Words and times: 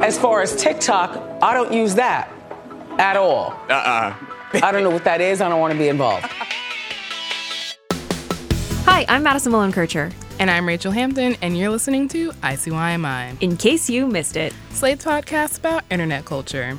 As 0.00 0.18
far 0.18 0.40
as 0.40 0.56
TikTok, 0.56 1.10
I 1.42 1.52
don't 1.54 1.72
use 1.72 1.94
that 1.96 2.30
at 2.98 3.16
all. 3.16 3.52
Uh-uh. 3.68 4.14
I 4.54 4.72
don't 4.72 4.82
know 4.82 4.90
what 4.90 5.04
that 5.04 5.20
is. 5.20 5.40
I 5.40 5.48
don't 5.48 5.60
want 5.60 5.72
to 5.72 5.78
be 5.78 5.88
involved. 5.88 6.26
Hi, 8.86 9.04
I'm 9.08 9.22
Madison 9.22 9.52
Malone 9.52 9.72
Kircher. 9.72 10.10
And 10.38 10.50
I'm 10.50 10.64
Rachelle 10.64 10.94
Hampton, 10.94 11.36
and 11.42 11.56
you're 11.56 11.68
listening 11.68 12.08
to 12.08 12.30
ICYMI, 12.32 13.42
In 13.42 13.58
case 13.58 13.90
you 13.90 14.06
missed 14.06 14.36
it, 14.38 14.54
Slate's 14.70 15.04
podcast 15.04 15.58
about 15.58 15.84
internet 15.90 16.24
culture. 16.24 16.78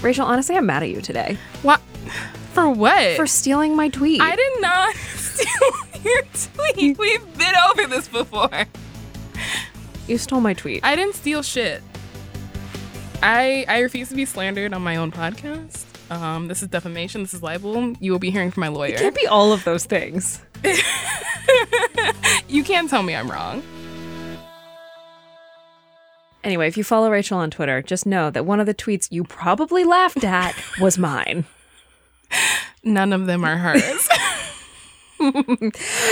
Rachelle, 0.00 0.24
honestly, 0.24 0.56
I'm 0.56 0.64
mad 0.66 0.82
at 0.82 0.88
you 0.88 1.00
today 1.02 1.36
What? 1.62 1.80
For 2.54 2.70
what? 2.70 3.16
for 3.16 3.26
stealing 3.26 3.76
my 3.76 3.88
tweet. 3.90 4.20
I 4.22 4.34
did 4.34 4.60
not 4.62 4.94
steal 5.14 6.02
your 6.02 6.22
tweet. 6.54 6.96
We've 6.98 7.38
been 7.38 7.54
over 7.70 7.86
this 7.86 8.08
before. 8.08 8.64
you 10.08 10.16
stole 10.18 10.40
my 10.40 10.54
tweet. 10.54 10.82
I 10.84 10.96
didn't 10.96 11.14
steal 11.16 11.42
shit. 11.42 11.82
I 13.26 13.64
I 13.68 13.78
refuse 13.78 14.10
to 14.10 14.14
be 14.14 14.26
slandered 14.26 14.74
on 14.74 14.82
my 14.82 14.96
own 14.96 15.10
podcast. 15.10 15.86
Um, 16.10 16.46
this 16.48 16.60
is 16.60 16.68
defamation. 16.68 17.22
This 17.22 17.32
is 17.32 17.42
libel. 17.42 17.94
You 17.98 18.12
will 18.12 18.18
be 18.18 18.30
hearing 18.30 18.50
from 18.50 18.60
my 18.60 18.68
lawyer. 18.68 18.96
It 18.96 18.98
can't 18.98 19.16
be 19.16 19.26
all 19.26 19.50
of 19.50 19.64
those 19.64 19.86
things. 19.86 20.42
you 22.48 22.62
can't 22.62 22.90
tell 22.90 23.02
me 23.02 23.16
I'm 23.16 23.30
wrong. 23.30 23.62
Anyway, 26.44 26.68
if 26.68 26.76
you 26.76 26.84
follow 26.84 27.10
Rachelle 27.10 27.38
on 27.38 27.50
Twitter, 27.50 27.80
just 27.80 28.04
know 28.04 28.28
that 28.28 28.44
one 28.44 28.60
of 28.60 28.66
the 28.66 28.74
tweets 28.74 29.08
you 29.10 29.24
probably 29.24 29.84
laughed 29.84 30.22
at 30.22 30.54
was 30.78 30.98
mine. 30.98 31.46
None 32.82 33.14
of 33.14 33.24
them 33.24 33.42
are 33.42 33.56
hers. 33.56 34.06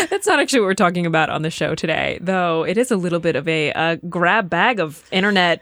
That's 0.08 0.27
not 0.27 0.40
actually 0.40 0.60
what 0.60 0.66
we're 0.66 0.74
talking 0.74 1.05
about 1.05 1.28
on 1.28 1.42
the 1.42 1.50
show 1.50 1.74
today, 1.74 2.18
though 2.22 2.64
it 2.64 2.78
is 2.78 2.90
a 2.90 2.96
little 2.96 3.20
bit 3.20 3.36
of 3.36 3.46
a, 3.46 3.70
a 3.72 3.96
grab 4.08 4.48
bag 4.48 4.80
of 4.80 5.06
internet 5.10 5.60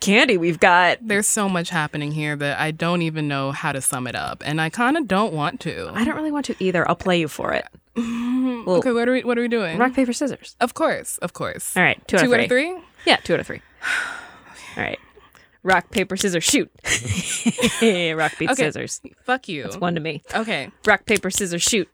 candy 0.00 0.36
we've 0.36 0.58
got. 0.60 0.98
There's 1.00 1.26
so 1.28 1.48
much 1.48 1.70
happening 1.70 2.12
here 2.12 2.34
that 2.36 2.58
I 2.58 2.70
don't 2.70 3.02
even 3.02 3.28
know 3.28 3.52
how 3.52 3.72
to 3.72 3.80
sum 3.80 4.06
it 4.06 4.14
up, 4.16 4.42
and 4.44 4.60
I 4.60 4.70
kind 4.70 4.96
of 4.96 5.06
don't 5.06 5.32
want 5.32 5.60
to. 5.60 5.90
I 5.94 6.04
don't 6.04 6.16
really 6.16 6.32
want 6.32 6.46
to 6.46 6.56
either. 6.58 6.88
I'll 6.88 6.96
play 6.96 7.20
you 7.20 7.28
for 7.28 7.52
it. 7.52 7.66
Well, 8.66 8.76
okay, 8.76 8.92
what 8.92 9.08
are 9.08 9.12
we 9.12 9.24
what 9.24 9.38
are 9.38 9.40
we 9.40 9.48
doing? 9.48 9.78
rock, 9.78 9.94
paper, 9.94 10.12
scissors. 10.12 10.54
Of 10.60 10.74
course, 10.74 11.16
of 11.18 11.32
course. 11.32 11.74
All 11.76 11.82
right, 11.82 11.96
two 12.06 12.16
out 12.16 12.22
of 12.24 12.28
Two 12.28 12.34
out 12.34 12.40
of 12.40 12.48
three. 12.48 12.76
Yeah, 13.06 13.16
two 13.16 13.32
out 13.32 13.40
of 13.40 13.46
three. 13.46 13.62
All 14.76 14.82
right. 14.84 14.98
Rock, 15.62 15.90
paper, 15.90 16.14
scissors, 16.18 16.44
shoot. 16.44 16.70
Rock, 18.16 18.32
paper, 18.32 18.52
Okay. 18.52 18.64
scissors. 18.70 19.00
Fuck 19.24 19.48
you. 19.48 19.64
It's 19.64 19.78
one 19.78 19.94
to 19.94 20.00
me. 20.00 20.22
Okay. 20.34 20.70
Rock, 20.84 21.06
paper, 21.06 21.30
scissors, 21.30 21.62
shoot. 21.62 21.88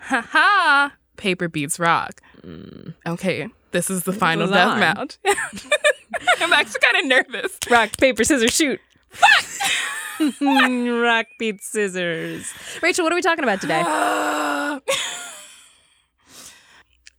Ha 0.00 0.20
ha. 0.30 0.92
Paper 1.16 1.48
beats 1.48 1.78
rock. 1.78 2.20
Mm. 2.44 2.94
Okay. 3.06 3.48
This 3.74 3.90
is 3.90 4.04
the 4.04 4.12
final 4.12 4.46
death 4.46 4.68
on. 4.68 4.78
mount. 4.78 5.18
I'm 6.40 6.52
actually 6.52 6.78
kind 6.80 6.96
of 6.96 7.06
nervous. 7.06 7.58
Rock, 7.68 7.90
paper, 7.98 8.22
scissors, 8.22 8.54
shoot. 8.54 8.80
Fuck! 9.10 10.30
Rock, 10.40 11.26
paper, 11.40 11.58
scissors. 11.60 12.44
Rachelle, 12.80 13.02
what 13.02 13.12
are 13.12 13.16
we 13.16 13.20
talking 13.20 13.42
about 13.42 13.60
today? 13.60 13.82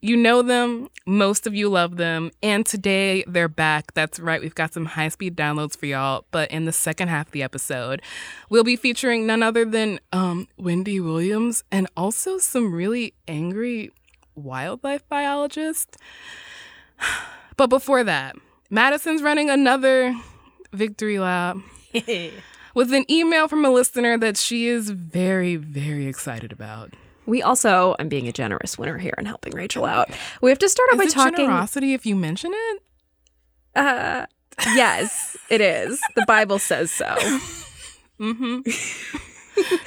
You 0.02 0.16
know 0.16 0.42
them, 0.42 0.88
most 1.04 1.48
of 1.48 1.54
you 1.54 1.68
love 1.68 1.96
them, 1.96 2.30
and 2.40 2.64
today 2.64 3.24
they're 3.26 3.48
back. 3.48 3.92
That's 3.94 4.20
right, 4.20 4.40
we've 4.40 4.54
got 4.54 4.72
some 4.72 4.84
high 4.84 5.08
speed 5.08 5.36
downloads 5.36 5.76
for 5.76 5.86
y'all. 5.86 6.26
But 6.30 6.50
in 6.52 6.64
the 6.64 6.70
second 6.70 7.08
half 7.08 7.26
of 7.26 7.32
the 7.32 7.42
episode, 7.42 8.02
we'll 8.48 8.62
be 8.62 8.76
featuring 8.76 9.26
none 9.26 9.42
other 9.42 9.64
than 9.64 9.98
um, 10.12 10.46
Wendy 10.58 11.00
Williams 11.00 11.64
and 11.72 11.88
also 11.96 12.38
some 12.38 12.72
really 12.72 13.14
angry 13.26 13.90
wildlife 14.36 15.08
biologist. 15.08 15.96
But 17.58 17.68
before 17.70 18.04
that, 18.04 18.36
Madison's 18.68 19.22
running 19.22 19.48
another 19.48 20.14
victory 20.74 21.18
lap 21.18 21.56
with 22.74 22.92
an 22.92 23.10
email 23.10 23.48
from 23.48 23.64
a 23.64 23.70
listener 23.70 24.18
that 24.18 24.36
she 24.36 24.66
is 24.66 24.90
very, 24.90 25.56
very 25.56 26.06
excited 26.06 26.52
about. 26.52 26.92
We 27.24 27.40
also, 27.42 27.96
I'm 27.98 28.10
being 28.10 28.28
a 28.28 28.32
generous 28.32 28.76
winner 28.76 28.98
here 28.98 29.14
and 29.16 29.26
helping 29.26 29.54
Rachelle 29.54 29.88
out. 29.88 30.10
We 30.42 30.50
have 30.50 30.58
to 30.58 30.68
start 30.68 30.90
off 30.92 31.00
Is 31.00 31.14
by 31.14 31.22
it 31.22 31.24
talking. 31.30 31.46
generosity 31.46 31.94
if 31.94 32.04
you 32.04 32.14
mention 32.14 32.52
it? 32.54 32.82
Uh, 33.74 34.26
yes, 34.74 35.38
it 35.48 35.62
is. 35.62 35.98
The 36.14 36.26
Bible 36.26 36.58
says 36.58 36.90
so. 36.90 37.06
Mm-hmm. 38.20 38.60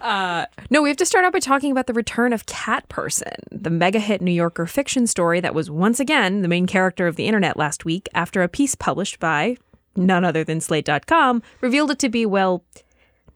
Uh, 0.00 0.46
no, 0.70 0.82
we 0.82 0.88
have 0.88 0.96
to 0.96 1.06
start 1.06 1.24
out 1.24 1.32
by 1.32 1.38
talking 1.38 1.70
about 1.70 1.86
the 1.86 1.92
return 1.92 2.32
of 2.32 2.46
Cat 2.46 2.88
Person, 2.88 3.32
the 3.52 3.70
mega 3.70 3.98
hit 3.98 4.20
New 4.20 4.32
Yorker 4.32 4.66
fiction 4.66 5.06
story 5.06 5.40
that 5.40 5.54
was 5.54 5.70
once 5.70 6.00
again 6.00 6.42
the 6.42 6.48
main 6.48 6.66
character 6.66 7.06
of 7.06 7.16
the 7.16 7.26
internet 7.26 7.56
last 7.56 7.84
week 7.84 8.08
after 8.14 8.42
a 8.42 8.48
piece 8.48 8.74
published 8.74 9.20
by 9.20 9.56
none 9.94 10.24
other 10.24 10.42
than 10.42 10.60
Slate.com 10.60 11.42
revealed 11.60 11.90
it 11.90 11.98
to 12.00 12.08
be, 12.08 12.26
well, 12.26 12.64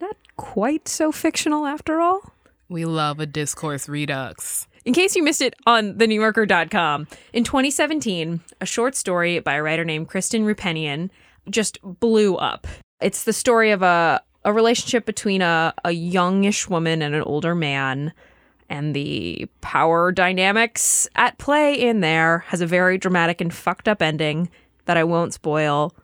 not 0.01 0.17
quite 0.37 0.89
so 0.89 1.13
fictional 1.13 1.67
after 1.67 2.01
all. 2.01 2.33
We 2.69 2.85
love 2.85 3.21
a 3.21 3.27
discourse 3.27 3.89
redux. 3.89 4.67
In 4.85 4.95
case 4.95 5.17
you 5.17 5.23
missed 5.23 5.43
it 5.43 5.55
on 5.67 5.95
thenewyorker.com, 5.95 7.09
in 7.33 7.45
2017, 7.45 8.41
a 8.61 8.67
short 8.67 8.95
story 8.95 9.39
by 9.41 9.55
a 9.55 9.63
writer 9.63 9.85
named 9.85 10.09
Kristen 10.09 10.45
Roupenian 10.45 11.11
just 11.51 11.79
blew 11.83 12.37
up. 12.37 12.67
It's 13.01 13.25
the 13.25 13.33
story 13.33 13.71
of 13.71 13.83
a, 13.83 14.23
a 14.45 14.53
relationship 14.53 15.05
between 15.05 15.43
a, 15.43 15.75
a 15.85 15.93
youngish 15.93 16.69
woman 16.69 17.03
and 17.03 17.15
an 17.15 17.23
older 17.23 17.55
man, 17.55 18.13
and 18.69 18.95
the 18.95 19.47
power 19.61 20.13
dynamics 20.13 21.09
at 21.15 21.39
play 21.39 21.75
in 21.75 22.01
there 22.01 22.41
has 22.49 22.61
a 22.61 22.67
very 22.67 22.99
dramatic 22.99 23.41
and 23.41 23.53
fucked 23.53 23.89
up 23.89 24.03
ending 24.03 24.51
that 24.85 24.97
I 24.97 25.05
won't 25.05 25.35
spoil. 25.35 25.95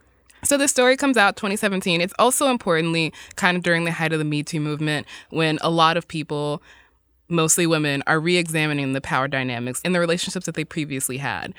So 0.45 0.59
the 0.59 0.69
story 0.69 0.97
comes 0.97 1.17
out 1.17 1.37
2017. 1.37 2.01
It's 2.01 2.15
also 2.19 2.49
importantly 2.49 3.13
kind 3.37 3.57
of 3.57 3.63
during 3.63 3.85
the 3.85 3.93
height 3.93 4.13
of 4.13 4.19
the 4.19 4.25
Me 4.25 4.43
Too 4.43 4.61
movement 4.61 5.07
when 5.31 5.59
a 5.63 5.71
lot 5.71 5.97
of 5.97 6.07
people, 6.07 6.63
mostly 7.29 7.67
women, 7.67 8.03
are 8.07 8.21
re-examining 8.21 8.93
the 8.93 9.01
power 9.01 9.27
dynamics 9.27 9.81
in 9.83 9.93
the 9.93 10.01
relationships 10.01 10.47
that 10.47 10.55
they 10.55 10.65
previously 10.65 11.17
had. 11.17 11.55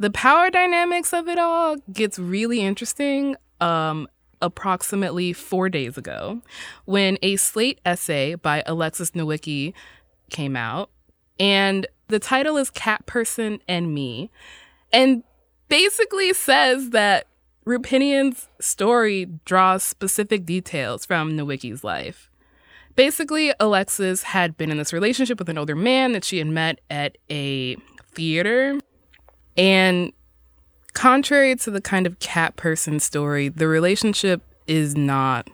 The 0.00 0.10
power 0.10 0.50
dynamics 0.50 1.12
of 1.12 1.28
it 1.28 1.38
all 1.38 1.76
gets 1.92 2.18
really 2.18 2.60
interesting 2.60 3.36
um, 3.60 4.08
approximately 4.40 5.32
four 5.32 5.68
days 5.68 5.98
ago 5.98 6.40
when 6.84 7.18
a 7.22 7.36
Slate 7.36 7.80
essay 7.84 8.34
by 8.34 8.62
Alexis 8.66 9.12
Nowicki 9.12 9.72
came 10.30 10.56
out. 10.56 10.90
And 11.40 11.86
the 12.08 12.18
title 12.18 12.56
is 12.56 12.70
Cat 12.70 13.06
Person 13.06 13.60
and 13.68 13.94
Me. 13.94 14.30
And 14.92 15.22
basically 15.68 16.32
says 16.32 16.90
that 16.90 17.26
Roupenian's 17.66 18.48
story 18.60 19.26
draws 19.44 19.82
specific 19.82 20.46
details 20.46 21.04
from 21.04 21.32
Nowicki's 21.32 21.84
life. 21.84 22.30
Basically, 22.96 23.52
Alexis 23.60 24.24
had 24.24 24.56
been 24.56 24.70
in 24.70 24.78
this 24.78 24.92
relationship 24.92 25.38
with 25.38 25.48
an 25.48 25.58
older 25.58 25.76
man 25.76 26.12
that 26.12 26.24
she 26.24 26.38
had 26.38 26.48
met 26.48 26.80
at 26.90 27.16
a 27.30 27.76
theater. 28.12 28.78
And 29.56 30.12
contrary 30.98 31.54
to 31.54 31.70
the 31.70 31.80
kind 31.80 32.08
of 32.08 32.18
cat 32.18 32.56
person 32.56 32.98
story, 32.98 33.48
the 33.48 33.68
relationship 33.68 34.42
is 34.66 34.96
not 34.96 35.48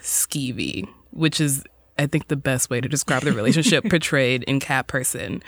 skeevy, 0.00 0.88
which 1.12 1.40
is, 1.40 1.62
I 1.96 2.08
think, 2.08 2.26
the 2.26 2.34
best 2.34 2.70
way 2.70 2.80
to 2.80 2.88
describe 2.88 3.22
the 3.22 3.30
relationship 3.30 3.84
portrayed 3.88 4.42
in 4.42 4.58
Cat 4.58 4.88
Person. 4.88 5.44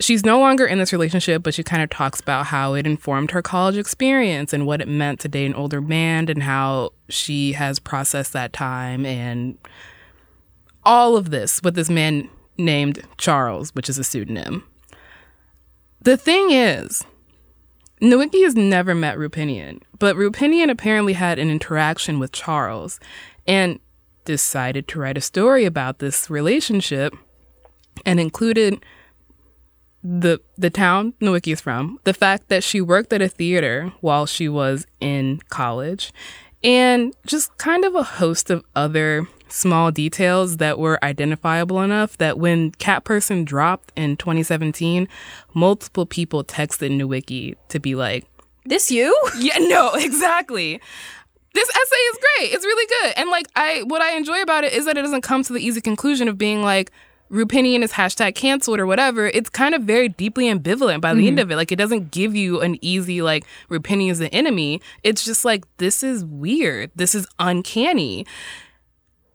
She's 0.00 0.24
no 0.24 0.40
longer 0.40 0.66
in 0.66 0.78
this 0.78 0.92
relationship, 0.92 1.44
but 1.44 1.54
she 1.54 1.62
kind 1.62 1.84
of 1.84 1.90
talks 1.90 2.18
about 2.18 2.46
how 2.46 2.74
it 2.74 2.84
informed 2.84 3.30
her 3.30 3.42
college 3.42 3.76
experience 3.76 4.52
and 4.52 4.66
what 4.66 4.80
it 4.80 4.88
meant 4.88 5.20
to 5.20 5.28
date 5.28 5.46
an 5.46 5.54
older 5.54 5.80
man 5.80 6.28
and 6.28 6.42
how 6.42 6.90
she 7.08 7.52
has 7.52 7.78
processed 7.78 8.32
that 8.32 8.52
time 8.52 9.06
and 9.06 9.56
all 10.82 11.16
of 11.16 11.30
this 11.30 11.62
with 11.62 11.76
this 11.76 11.88
man 11.88 12.28
named 12.58 13.06
Charles, 13.18 13.72
which 13.76 13.88
is 13.88 13.98
a 13.98 14.04
pseudonym. 14.04 14.64
The 16.00 16.16
thing 16.16 16.50
is, 16.50 17.04
Nowicki 18.02 18.42
has 18.42 18.56
never 18.56 18.96
met 18.96 19.16
Roupenian, 19.16 19.80
but 20.00 20.16
Roupenian 20.16 20.68
apparently 20.68 21.12
had 21.12 21.38
an 21.38 21.50
interaction 21.50 22.18
with 22.18 22.32
Charles 22.32 22.98
and 23.46 23.78
decided 24.24 24.88
to 24.88 24.98
write 24.98 25.16
a 25.16 25.20
story 25.20 25.64
about 25.64 26.00
this 26.00 26.28
relationship 26.28 27.14
and 28.04 28.18
included 28.18 28.84
the 30.02 30.40
the 30.58 30.70
town 30.70 31.14
Nowicki 31.20 31.52
is 31.52 31.60
from, 31.60 32.00
the 32.02 32.12
fact 32.12 32.48
that 32.48 32.64
she 32.64 32.80
worked 32.80 33.12
at 33.12 33.22
a 33.22 33.28
theater 33.28 33.92
while 34.00 34.26
she 34.26 34.48
was 34.48 34.84
in 34.98 35.38
college, 35.48 36.12
and 36.64 37.14
just 37.26 37.56
kind 37.58 37.84
of 37.84 37.94
a 37.94 38.02
host 38.02 38.50
of 38.50 38.64
other 38.74 39.26
small 39.48 39.90
details 39.90 40.56
that 40.56 40.78
were 40.78 41.02
identifiable 41.04 41.82
enough 41.82 42.16
that 42.18 42.38
when 42.38 42.70
Cat 42.72 43.04
Person 43.04 43.44
dropped 43.44 43.92
in 43.96 44.16
2017, 44.16 45.06
multiple 45.54 46.06
people 46.06 46.42
texted 46.42 46.90
Nowicki 46.90 47.56
to 47.68 47.78
be 47.78 47.94
like, 47.94 48.26
This 48.64 48.90
you? 48.90 49.14
yeah, 49.38 49.58
no, 49.58 49.92
exactly. 49.94 50.80
This 51.54 51.68
essay 51.68 51.96
is 51.96 52.18
great. 52.18 52.54
It's 52.54 52.64
really 52.64 52.86
good. 53.02 53.14
And 53.18 53.28
like 53.28 53.46
I 53.54 53.82
what 53.86 54.00
I 54.00 54.16
enjoy 54.16 54.40
about 54.40 54.64
it 54.64 54.72
is 54.72 54.86
that 54.86 54.96
it 54.96 55.02
doesn't 55.02 55.20
come 55.20 55.42
to 55.44 55.52
the 55.52 55.60
easy 55.60 55.82
conclusion 55.82 56.28
of 56.28 56.38
being 56.38 56.62
like 56.62 56.90
Roupenian 57.32 57.82
is 57.82 57.92
hashtag 57.92 58.34
canceled 58.34 58.78
or 58.78 58.86
whatever. 58.86 59.26
It's 59.26 59.48
kind 59.48 59.74
of 59.74 59.82
very 59.82 60.08
deeply 60.08 60.44
ambivalent 60.46 61.00
by 61.00 61.14
the 61.14 61.26
end 61.26 61.38
mm-hmm. 61.38 61.44
of 61.44 61.50
it. 61.50 61.56
Like 61.56 61.72
it 61.72 61.76
doesn't 61.76 62.10
give 62.10 62.36
you 62.36 62.60
an 62.60 62.76
easy 62.84 63.22
like 63.22 63.44
Roupenian 63.70 64.10
is 64.10 64.18
the 64.18 64.32
enemy. 64.34 64.82
It's 65.02 65.24
just 65.24 65.44
like 65.44 65.64
this 65.78 66.02
is 66.02 66.24
weird. 66.24 66.90
This 66.94 67.14
is 67.14 67.26
uncanny. 67.38 68.26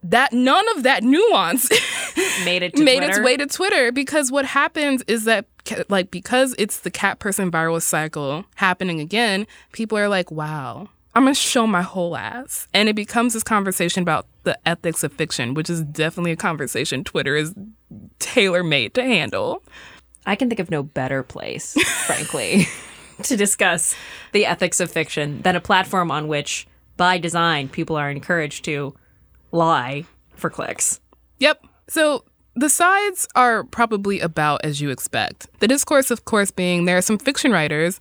That 0.03 0.31
none 0.31 0.69
of 0.77 0.83
that 0.83 1.03
nuance 1.03 1.69
Made 2.45 2.61
it 2.61 2.75
to 2.75 2.83
made 2.83 2.97
Twitter. 2.97 3.09
its 3.09 3.19
way 3.19 3.38
to 3.38 3.47
Twitter 3.47 3.91
because 3.91 4.31
what 4.31 4.45
happens 4.45 5.03
is 5.07 5.25
that 5.25 5.45
like 5.89 6.11
because 6.11 6.55
it's 6.57 6.79
the 6.81 6.91
cat 6.91 7.19
person 7.19 7.51
viral 7.51 7.81
cycle 7.81 8.45
happening 8.55 8.99
again, 8.99 9.47
people 9.71 9.97
are 9.97 10.07
like, 10.07 10.31
"Wow, 10.31 10.89
I'm 11.15 11.23
gonna 11.23 11.35
show 11.35 11.67
my 11.67 11.81
whole 11.81 12.15
ass," 12.15 12.67
and 12.73 12.88
it 12.88 12.95
becomes 12.95 13.33
this 13.33 13.44
conversation 13.44 14.03
about 14.03 14.27
the 14.44 14.57
ethics 14.67 15.03
of 15.03 15.13
fiction, 15.13 15.55
which 15.55 15.69
is 15.69 15.81
definitely 15.81 16.31
a 16.31 16.38
conversation 16.38 17.03
Twitter 17.03 17.35
is 17.35 17.53
tailor 18.19 18.63
made 18.63 18.94
to 18.95 19.04
handle. 19.04 19.63
I 20.25 20.36
can 20.36 20.50
think 20.50 20.60
of 20.60 20.69
no 20.69 20.84
better 20.84 21.24
place, 21.24 21.74
frankly, 22.06 22.68
to 23.24 23.38
discuss 23.38 23.95
the 24.34 24.45
ethics 24.45 24.80
of 24.80 24.92
fiction 24.92 25.42
than 25.42 25.56
a 25.56 25.62
platform 25.62 26.12
on 26.12 26.28
which, 26.28 26.68
by 26.98 27.18
design, 27.18 27.69
people 27.69 27.95
are 27.95 28.10
encouraged 28.10 28.66
to 28.66 28.94
lie 29.51 30.06
for 30.36 30.50
clicks. 30.50 31.00
Yep. 31.39 31.66
So 31.88 32.25
the 32.56 32.69
sides 32.69 33.28
are 33.36 33.63
probably 33.63 34.19
about 34.19 34.62
as 34.63 34.81
you 34.81 34.90
expect. 34.90 35.48
The 35.60 35.68
discourse, 35.68 36.12
of 36.12 36.25
course, 36.25 36.51
being 36.51 36.86
there 36.86 36.98
are 36.98 37.01
some 37.01 37.18
fiction 37.18 37.51
writers 37.51 38.00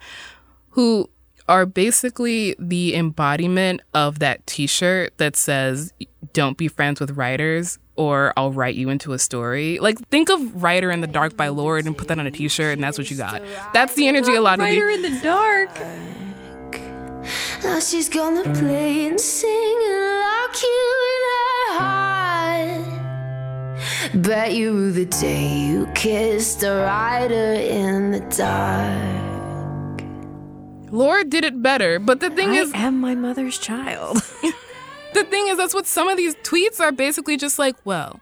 who 0.71 1.09
are 1.49 1.65
basically 1.65 2.56
the 2.59 2.97
embodiment 2.97 3.81
of 3.94 4.19
that 4.19 4.47
t 4.47 4.67
shirt 4.67 5.17
that 5.19 5.37
says, 5.37 5.93
Don't 6.32 6.56
be 6.56 6.69
friends 6.69 7.00
with 7.00 7.12
writers 7.12 7.79
or 7.96 8.32
I'll 8.37 8.52
write 8.52 8.75
you 8.75 8.88
into 8.88 9.12
a 9.12 9.19
story. 9.19 9.78
Like, 9.78 9.98
think 10.08 10.31
of 10.31 10.62
Writer 10.62 10.90
in 10.90 11.00
the 11.00 11.06
Dark 11.06 11.37
by 11.37 11.48
Lorde 11.48 11.87
and 11.87 11.96
put 11.96 12.08
that 12.08 12.19
on 12.19 12.26
a 12.26 12.31
t 12.31 12.48
shirt, 12.48 12.75
and 12.75 12.84
that's 12.84 12.98
what 12.98 13.10
you 13.10 13.16
got. 13.16 13.43
That's 13.72 13.94
the 13.94 14.06
energy 14.08 14.34
a 14.34 14.40
lot 14.40 14.58
of 14.58 14.64
Writer 14.64 14.87
the. 14.87 14.94
in 14.94 15.02
the 15.02 15.20
dark. 15.20 15.70
Now 17.64 17.81
she's 17.81 18.08
gonna 18.08 18.44
play 18.54 19.06
and 19.06 19.20
sing 19.20 19.78
and 19.88 20.20
lock 20.20 20.62
you 20.62 20.94
in 21.12 21.22
her 21.26 21.78
heart. 21.81 22.87
Bet 24.22 24.52
you 24.54 24.93
the 24.93 25.06
day 25.06 25.48
you 25.66 25.88
kissed 25.94 26.62
a 26.62 26.70
rider 26.70 27.34
in 27.34 28.12
the 28.12 28.20
dark. 28.20 29.26
Lorde 30.93 31.31
did 31.31 31.44
it 31.44 31.60
better, 31.60 31.98
but 31.98 32.20
the 32.20 32.31
thing 32.31 32.50
I 32.50 32.58
is, 32.58 32.72
I 32.72 32.78
am 32.78 33.00
my 33.00 33.16
mother's 33.16 33.58
child. 33.58 34.22
the 35.17 35.25
thing 35.25 35.49
is, 35.49 35.57
that's 35.57 35.75
what 35.75 35.87
some 35.87 36.09
of 36.09 36.17
these 36.17 36.35
tweets 36.37 36.79
are 36.79 36.93
basically 36.93 37.37
just 37.37 37.59
like, 37.59 37.75
well, 37.85 38.21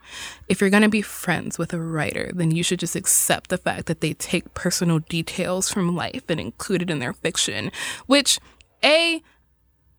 if 0.49 0.61
you're 0.61 0.70
going 0.70 0.82
to 0.82 0.88
be 0.88 1.02
friends 1.02 1.58
with 1.58 1.73
a 1.73 1.81
writer, 1.81 2.31
then 2.35 2.50
you 2.50 2.62
should 2.62 2.79
just 2.79 2.96
accept 2.96 3.50
the 3.50 3.58
fact 3.58 3.87
that 3.87 4.00
they 4.00 4.14
take 4.14 4.55
personal 4.55 5.00
details 5.00 5.70
from 5.70 5.94
life 5.94 6.25
and 6.29 6.41
include 6.41 6.82
it 6.82 6.91
in 6.91 7.00
their 7.00 7.12
fiction. 7.12 7.73
Which, 8.06 8.38
A, 8.82 9.23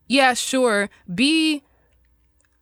yeah, 0.07 0.33
sure. 0.33 0.89
B, 1.13 1.63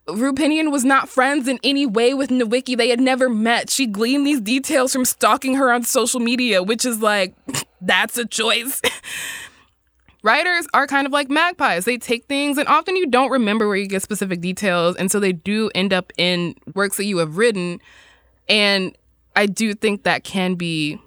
Roupenian 0.08 0.70
was 0.70 0.84
not 0.84 1.08
friends 1.08 1.48
in 1.48 1.58
any 1.62 1.86
way 1.86 2.12
with 2.12 2.30
Nowicki. 2.30 2.76
They 2.76 2.88
had 2.88 3.00
never 3.00 3.28
met. 3.28 3.70
She 3.70 3.86
gleaned 3.86 4.26
these 4.26 4.40
details 4.40 4.92
from 4.92 5.04
stalking 5.04 5.54
her 5.54 5.72
on 5.72 5.84
social 5.84 6.20
media, 6.20 6.62
which 6.62 6.84
is 6.84 7.00
like, 7.00 7.34
that's 7.80 8.18
a 8.18 8.26
choice. 8.26 8.82
writers 10.24 10.66
are 10.74 10.88
kind 10.88 11.06
of 11.06 11.12
like 11.12 11.30
magpies. 11.30 11.84
They 11.84 11.98
take 11.98 12.24
things, 12.24 12.58
and 12.58 12.66
often 12.66 12.96
you 12.96 13.06
don't 13.06 13.30
remember 13.30 13.68
where 13.68 13.76
you 13.76 13.86
get 13.86 14.02
specific 14.02 14.40
details. 14.40 14.96
And 14.96 15.10
so 15.10 15.20
they 15.20 15.32
do 15.32 15.70
end 15.74 15.92
up 15.92 16.12
in 16.16 16.56
works 16.74 16.96
that 16.96 17.04
you 17.04 17.18
have 17.18 17.36
written. 17.36 17.80
And 18.48 18.96
I 19.36 19.46
do 19.46 19.74
think 19.74 20.02
that 20.02 20.24
can 20.24 20.56
be 20.56 20.98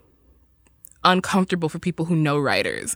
uncomfortable 1.03 1.67
for 1.67 1.79
people 1.79 2.05
who 2.05 2.15
know 2.15 2.37
writers. 2.37 2.95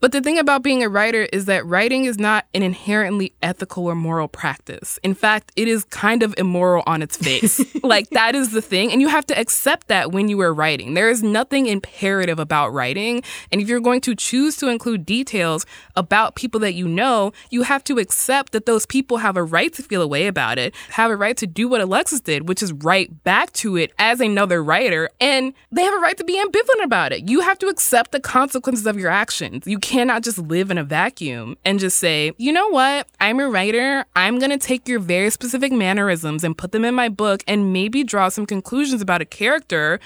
But 0.00 0.12
the 0.12 0.22
thing 0.22 0.38
about 0.38 0.62
being 0.62 0.82
a 0.82 0.88
writer 0.88 1.28
is 1.30 1.44
that 1.44 1.66
writing 1.66 2.06
is 2.06 2.18
not 2.18 2.46
an 2.54 2.62
inherently 2.62 3.34
ethical 3.42 3.84
or 3.84 3.94
moral 3.94 4.28
practice. 4.28 4.98
In 5.02 5.12
fact, 5.12 5.52
it 5.56 5.68
is 5.68 5.84
kind 5.84 6.22
of 6.22 6.34
immoral 6.38 6.82
on 6.86 7.02
its 7.02 7.18
face. 7.18 7.62
like, 7.82 8.08
that 8.10 8.34
is 8.34 8.52
the 8.52 8.62
thing. 8.62 8.90
And 8.92 9.02
you 9.02 9.08
have 9.08 9.26
to 9.26 9.38
accept 9.38 9.88
that 9.88 10.10
when 10.10 10.28
you 10.28 10.40
are 10.40 10.54
writing. 10.54 10.94
There 10.94 11.10
is 11.10 11.22
nothing 11.22 11.66
imperative 11.66 12.38
about 12.38 12.72
writing. 12.72 13.22
And 13.52 13.60
if 13.60 13.68
you're 13.68 13.80
going 13.80 14.00
to 14.02 14.14
choose 14.14 14.56
to 14.56 14.68
include 14.68 15.04
details 15.04 15.66
about 15.96 16.34
people 16.34 16.60
that 16.60 16.72
you 16.72 16.88
know, 16.88 17.32
you 17.50 17.62
have 17.64 17.84
to 17.84 17.98
accept 17.98 18.52
that 18.52 18.64
those 18.64 18.86
people 18.86 19.18
have 19.18 19.36
a 19.36 19.44
right 19.44 19.72
to 19.74 19.82
feel 19.82 20.00
a 20.00 20.08
way 20.08 20.26
about 20.26 20.58
it, 20.58 20.74
have 20.90 21.10
a 21.10 21.16
right 21.16 21.36
to 21.36 21.46
do 21.46 21.68
what 21.68 21.82
Alexis 21.82 22.22
did, 22.22 22.48
which 22.48 22.62
is 22.62 22.72
write 22.72 23.22
back 23.22 23.52
to 23.52 23.76
it 23.76 23.92
as 23.98 24.20
another 24.20 24.64
writer. 24.64 25.10
And 25.20 25.52
they 25.70 25.84
have 25.84 25.94
a 25.94 25.98
right 25.98 26.16
to 26.16 26.24
be 26.24 26.42
ambivalent 26.42 26.84
about 26.84 27.12
it. 27.12 27.28
You 27.28 27.40
have 27.40 27.58
to 27.58 27.66
accept 27.66 28.12
the 28.12 28.20
consequences 28.20 28.86
of 28.86 28.98
your 28.98 29.10
actions. 29.10 29.66
You 29.66 29.78
cannot 29.90 30.22
just 30.22 30.38
live 30.38 30.70
in 30.70 30.78
a 30.78 30.84
vacuum 30.84 31.56
and 31.64 31.80
just 31.80 31.98
say, 31.98 32.30
you 32.38 32.52
know 32.52 32.68
what? 32.68 33.08
I'm 33.18 33.40
a 33.40 33.48
writer. 33.48 34.04
I'm 34.14 34.38
going 34.38 34.52
to 34.52 34.56
take 34.56 34.86
your 34.86 35.00
very 35.00 35.30
specific 35.30 35.72
mannerisms 35.72 36.44
and 36.44 36.56
put 36.56 36.70
them 36.70 36.84
in 36.84 36.94
my 36.94 37.08
book 37.08 37.42
and 37.48 37.72
maybe 37.72 38.04
draw 38.04 38.28
some 38.28 38.46
conclusions 38.46 39.02
about 39.02 39.20
a 39.20 39.24
character 39.24 39.98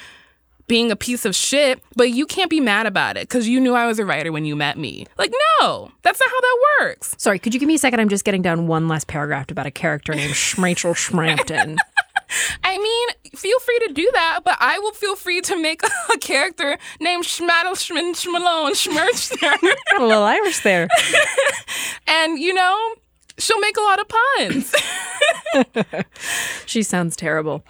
being 0.69 0.91
a 0.91 0.97
piece 0.97 1.27
of 1.27 1.35
shit, 1.35 1.83
but 1.97 2.09
you 2.09 2.25
can't 2.25 2.49
be 2.49 2.61
mad 2.61 2.87
about 2.87 3.19
it 3.19 3.29
because 3.29 3.47
you 3.47 3.61
knew 3.61 3.75
I 3.75 3.87
was 3.87 3.99
a 3.99 4.07
writer 4.07 4.33
when 4.33 4.47
you 4.47 4.57
met 4.57 4.79
me. 4.79 5.07
Like, 5.19 5.31
no, 5.61 5.93
that's 6.01 6.19
not 6.19 6.31
how 6.31 6.41
that 6.41 6.59
works. 6.81 7.15
Sorry, 7.19 7.39
could 7.39 7.53
you 7.53 7.61
give 7.61 7.67
me 7.67 7.75
a 7.75 7.79
second? 7.79 8.01
I'm 8.01 8.09
just 8.09 8.25
getting 8.25 8.41
down 8.41 8.67
one 8.67 8.89
last 8.89 9.07
paragraph 9.07 9.51
about 9.51 9.67
a 9.67 9.71
character 9.71 10.15
named 10.15 10.35
Rachel 10.57 10.95
Schrampton. 10.95 11.77
I 12.65 12.79
mean, 12.79 13.09
feel 13.37 13.59
free 13.61 13.79
to 13.87 13.93
do 13.93 14.11
that, 14.15 14.41
but 14.45 14.57
I 14.61 14.79
will 14.79 14.93
feel 14.93 15.17
free 15.17 15.41
to 15.43 15.57
make 15.61 15.83
a 16.15 16.19
character 16.19 16.79
named 17.01 17.25
Schmaddle 17.25 17.75
Schmin 17.75 18.15
Schmalone 18.15 18.73
Schmerchner. 18.73 19.61
Got 19.91 20.01
a 20.01 20.07
little 20.07 20.23
Irish 20.23 20.61
there. 20.63 20.89
and, 22.07 22.39
you 22.39 22.55
know, 22.55 22.95
she'll 23.39 23.61
make 23.61 23.77
a 23.77 23.81
lot 23.83 24.01
of 24.01 24.09
puns. 24.09 24.75
She 26.67 26.83
sounds 26.83 27.17
terrible. 27.17 27.65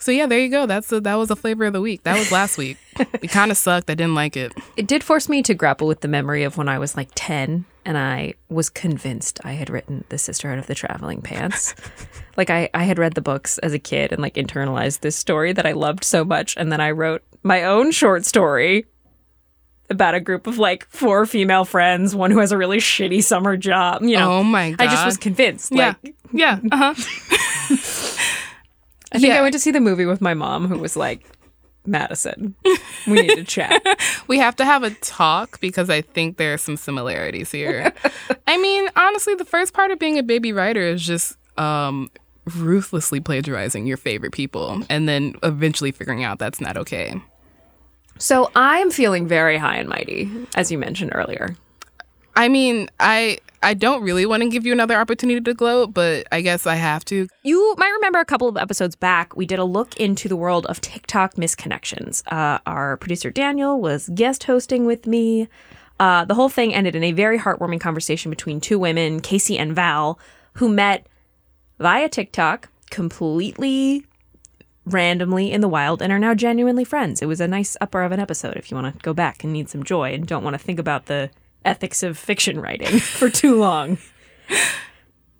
so, 0.00 0.10
yeah, 0.10 0.26
there 0.26 0.38
you 0.38 0.48
go. 0.48 0.66
That's 0.66 0.88
the, 0.88 1.00
that 1.00 1.14
was 1.14 1.28
the 1.28 1.36
flavor 1.36 1.64
of 1.64 1.72
the 1.72 1.80
week. 1.80 2.02
That 2.04 2.18
was 2.18 2.32
last 2.32 2.58
week. 2.58 2.78
It 2.98 3.30
kind 3.30 3.50
of 3.50 3.56
sucked. 3.56 3.90
I 3.90 3.94
didn't 3.94 4.14
like 4.14 4.36
it. 4.36 4.52
It 4.76 4.86
did 4.86 5.04
force 5.04 5.28
me 5.28 5.42
to 5.42 5.54
grapple 5.54 5.86
with 5.86 6.00
the 6.00 6.08
memory 6.08 6.42
of 6.42 6.56
when 6.56 6.68
I 6.68 6.78
was 6.78 6.96
like 6.96 7.10
10 7.14 7.64
and 7.86 7.96
I 7.96 8.34
was 8.48 8.68
convinced 8.68 9.38
I 9.44 9.52
had 9.52 9.70
written 9.70 10.04
The 10.08 10.18
Sisterhood 10.18 10.58
of 10.58 10.66
the 10.66 10.74
Traveling 10.74 11.22
Pants. 11.22 11.72
like 12.36 12.50
I, 12.50 12.68
I 12.74 12.82
had 12.82 12.98
read 12.98 13.14
the 13.14 13.20
books 13.20 13.58
as 13.58 13.72
a 13.72 13.78
kid 13.78 14.12
and 14.12 14.20
like 14.20 14.34
internalized 14.34 15.00
this 15.00 15.14
story 15.14 15.52
that 15.52 15.64
I 15.66 15.72
loved 15.72 16.02
so 16.02 16.24
much. 16.24 16.56
And 16.56 16.72
then 16.72 16.80
I 16.80 16.90
wrote 16.90 17.22
my 17.44 17.62
own 17.62 17.92
short 17.92 18.24
story 18.26 18.86
about 19.88 20.16
a 20.16 20.20
group 20.20 20.48
of 20.48 20.58
like 20.58 20.84
four 20.90 21.26
female 21.26 21.64
friends, 21.64 22.12
one 22.12 22.32
who 22.32 22.40
has 22.40 22.50
a 22.50 22.58
really 22.58 22.78
shitty 22.78 23.22
summer 23.22 23.56
job. 23.56 24.02
You 24.02 24.16
know, 24.16 24.38
Oh 24.38 24.42
my 24.42 24.72
god. 24.72 24.84
I 24.84 24.90
just 24.90 25.06
was 25.06 25.16
convinced. 25.16 25.72
Yeah. 25.72 25.94
Like, 26.02 26.16
Yeah. 26.32 26.58
Uh 26.72 26.76
huh. 26.76 26.94
I 29.12 29.18
think 29.18 29.26
Yeah. 29.32 29.38
I 29.38 29.42
went 29.42 29.52
to 29.52 29.60
see 29.60 29.70
the 29.70 29.80
movie 29.80 30.06
with 30.06 30.20
my 30.20 30.34
mom, 30.34 30.66
who 30.66 30.76
was 30.78 30.96
like, 30.96 31.24
Madison, 31.86 32.54
we 33.06 33.22
need 33.22 33.36
to 33.36 33.44
chat. 33.44 33.82
We 34.28 34.38
have 34.38 34.56
to 34.56 34.64
have 34.64 34.82
a 34.82 34.90
talk 34.90 35.60
because 35.60 35.88
I 35.88 36.00
think 36.00 36.36
there 36.36 36.52
are 36.52 36.58
some 36.58 36.76
similarities 36.76 37.52
here. 37.52 37.92
I 38.46 38.56
mean, 38.56 38.88
honestly, 38.96 39.34
the 39.36 39.44
first 39.44 39.72
part 39.72 39.92
of 39.92 39.98
being 39.98 40.18
a 40.18 40.22
baby 40.22 40.52
writer 40.52 40.80
is 40.80 41.02
just 41.06 41.36
um, 41.58 42.10
ruthlessly 42.56 43.20
plagiarizing 43.20 43.86
your 43.86 43.96
favorite 43.96 44.32
people 44.32 44.82
and 44.90 45.08
then 45.08 45.34
eventually 45.42 45.92
figuring 45.92 46.24
out 46.24 46.38
that's 46.38 46.60
not 46.60 46.76
okay. 46.76 47.20
So 48.18 48.50
I'm 48.56 48.90
feeling 48.90 49.28
very 49.28 49.58
high 49.58 49.76
and 49.76 49.88
mighty, 49.88 50.30
as 50.54 50.72
you 50.72 50.78
mentioned 50.78 51.12
earlier. 51.14 51.56
I 52.34 52.48
mean, 52.48 52.88
I 52.98 53.38
I 53.66 53.74
don't 53.74 54.04
really 54.04 54.26
want 54.26 54.44
to 54.44 54.48
give 54.48 54.64
you 54.64 54.72
another 54.72 54.94
opportunity 54.94 55.40
to 55.40 55.52
gloat, 55.52 55.92
but 55.92 56.28
I 56.30 56.40
guess 56.40 56.68
I 56.68 56.76
have 56.76 57.04
to. 57.06 57.26
You 57.42 57.74
might 57.76 57.90
remember 57.96 58.20
a 58.20 58.24
couple 58.24 58.46
of 58.46 58.56
episodes 58.56 58.94
back, 58.94 59.34
we 59.34 59.44
did 59.44 59.58
a 59.58 59.64
look 59.64 59.96
into 59.96 60.28
the 60.28 60.36
world 60.36 60.66
of 60.66 60.80
TikTok 60.80 61.34
misconnections. 61.34 62.22
Uh, 62.30 62.60
our 62.64 62.96
producer 62.96 63.28
Daniel 63.28 63.80
was 63.80 64.08
guest 64.14 64.44
hosting 64.44 64.86
with 64.86 65.08
me. 65.08 65.48
Uh, 65.98 66.24
the 66.24 66.34
whole 66.34 66.48
thing 66.48 66.72
ended 66.72 66.94
in 66.94 67.02
a 67.02 67.10
very 67.10 67.40
heartwarming 67.40 67.80
conversation 67.80 68.30
between 68.30 68.60
two 68.60 68.78
women, 68.78 69.18
Casey 69.18 69.58
and 69.58 69.74
Val, 69.74 70.16
who 70.52 70.68
met 70.68 71.08
via 71.80 72.08
TikTok, 72.08 72.68
completely 72.92 74.06
randomly 74.84 75.50
in 75.50 75.60
the 75.60 75.66
wild 75.66 76.00
and 76.00 76.12
are 76.12 76.20
now 76.20 76.34
genuinely 76.34 76.84
friends. 76.84 77.20
It 77.20 77.26
was 77.26 77.40
a 77.40 77.48
nice 77.48 77.76
upper 77.80 78.04
of 78.04 78.12
an 78.12 78.20
episode 78.20 78.54
if 78.56 78.70
you 78.70 78.76
want 78.76 78.94
to 78.94 79.02
go 79.02 79.12
back 79.12 79.42
and 79.42 79.52
need 79.52 79.68
some 79.68 79.82
joy 79.82 80.14
and 80.14 80.24
don't 80.24 80.44
want 80.44 80.54
to 80.54 80.58
think 80.58 80.78
about 80.78 81.06
the 81.06 81.30
ethics 81.66 82.02
of 82.02 82.16
fiction 82.16 82.60
writing 82.60 82.98
for 83.00 83.28
too 83.28 83.56
long. 83.56 83.98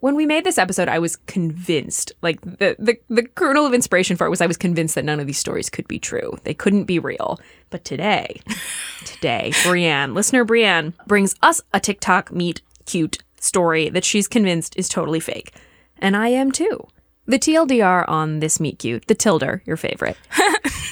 When 0.01 0.15
we 0.15 0.27
made 0.27 0.45
this 0.45 0.59
episode, 0.59 0.89
I 0.89 0.99
was 0.99 1.17
convinced, 1.17 2.13
like 2.23 2.41
the, 2.43 2.77
the 2.79 2.99
the 3.09 3.23
kernel 3.23 3.65
of 3.65 3.73
inspiration 3.73 4.17
for 4.17 4.27
it 4.27 4.31
was 4.31 4.41
I 4.41 4.47
was 4.47 4.57
convinced 4.57 4.95
that 4.95 5.05
none 5.05 5.21
of 5.21 5.27
these 5.27 5.39
stories 5.39 5.71
could 5.71 5.89
be 5.89 5.99
true. 5.99 6.39
They 6.45 6.55
couldn't 6.55 6.85
be 6.85 6.99
real. 6.99 7.41
But 7.71 7.85
today, 7.85 8.41
today, 9.05 9.53
Brienne, 9.65 10.15
listener 10.15 10.45
Brienne, 10.45 10.93
brings 11.07 11.35
us 11.43 11.61
a 11.73 11.81
TikTok 11.81 12.31
meet 12.31 12.61
cute 12.85 13.19
story 13.41 13.89
that 13.89 14.05
she's 14.05 14.29
convinced 14.29 14.77
is 14.77 14.89
totally 14.89 15.21
fake. 15.21 15.55
And 15.99 16.17
I 16.17 16.29
am 16.29 16.53
too. 16.53 16.87
The 17.27 17.39
TLDR 17.39 18.09
on 18.09 18.39
this 18.39 18.61
meet 18.61 18.79
cute, 18.79 19.07
the 19.09 19.15
Tilder, 19.15 19.61
your 19.67 19.77
favorite. 19.77 20.17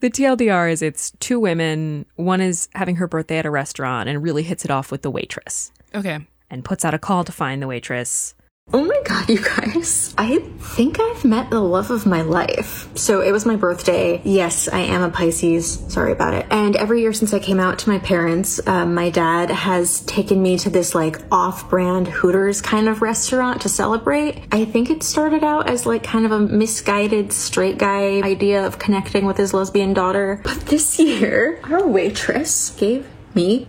the 0.00 0.10
TLDR 0.10 0.70
is 0.70 0.82
it's 0.82 1.10
two 1.20 1.40
women. 1.40 2.06
One 2.16 2.40
is 2.40 2.68
having 2.74 2.96
her 2.96 3.06
birthday 3.08 3.38
at 3.38 3.46
a 3.46 3.50
restaurant 3.50 4.08
and 4.08 4.22
really 4.22 4.42
hits 4.42 4.64
it 4.64 4.70
off 4.70 4.90
with 4.92 5.02
the 5.02 5.10
waitress 5.10 5.72
Okay. 5.94 6.18
and 6.50 6.64
puts 6.64 6.84
out 6.84 6.94
a 6.94 6.98
call 6.98 7.24
to 7.24 7.32
find 7.32 7.60
the 7.62 7.66
waitress. 7.66 8.34
Oh 8.70 8.84
my 8.84 9.00
god, 9.04 9.30
you 9.30 9.42
guys. 9.42 10.14
I 10.18 10.40
think 10.58 11.00
I've 11.00 11.24
met 11.24 11.48
the 11.48 11.60
love 11.60 11.90
of 11.90 12.04
my 12.04 12.20
life. 12.20 12.86
So 12.98 13.22
it 13.22 13.32
was 13.32 13.46
my 13.46 13.56
birthday. 13.56 14.20
Yes, 14.24 14.68
I 14.68 14.80
am 14.80 15.02
a 15.02 15.08
Pisces. 15.08 15.82
Sorry 15.88 16.12
about 16.12 16.34
it. 16.34 16.46
And 16.50 16.76
every 16.76 17.00
year 17.00 17.14
since 17.14 17.32
I 17.32 17.38
came 17.38 17.60
out 17.60 17.78
to 17.78 17.88
my 17.88 17.98
parents, 17.98 18.60
um, 18.66 18.94
my 18.94 19.08
dad 19.08 19.50
has 19.50 20.00
taken 20.00 20.42
me 20.42 20.58
to 20.58 20.68
this 20.68 20.94
like 20.94 21.18
off 21.32 21.70
brand 21.70 22.08
Hooters 22.08 22.60
kind 22.60 22.88
of 22.88 23.00
restaurant 23.00 23.62
to 23.62 23.70
celebrate. 23.70 24.42
I 24.52 24.66
think 24.66 24.90
it 24.90 25.02
started 25.02 25.42
out 25.42 25.70
as 25.70 25.86
like 25.86 26.02
kind 26.02 26.26
of 26.26 26.32
a 26.32 26.38
misguided 26.40 27.32
straight 27.32 27.78
guy 27.78 28.20
idea 28.20 28.66
of 28.66 28.78
connecting 28.78 29.24
with 29.24 29.38
his 29.38 29.54
lesbian 29.54 29.94
daughter. 29.94 30.42
But 30.44 30.60
this 30.66 30.98
year, 30.98 31.58
our 31.64 31.86
waitress 31.86 32.68
gave 32.76 33.08
me 33.34 33.66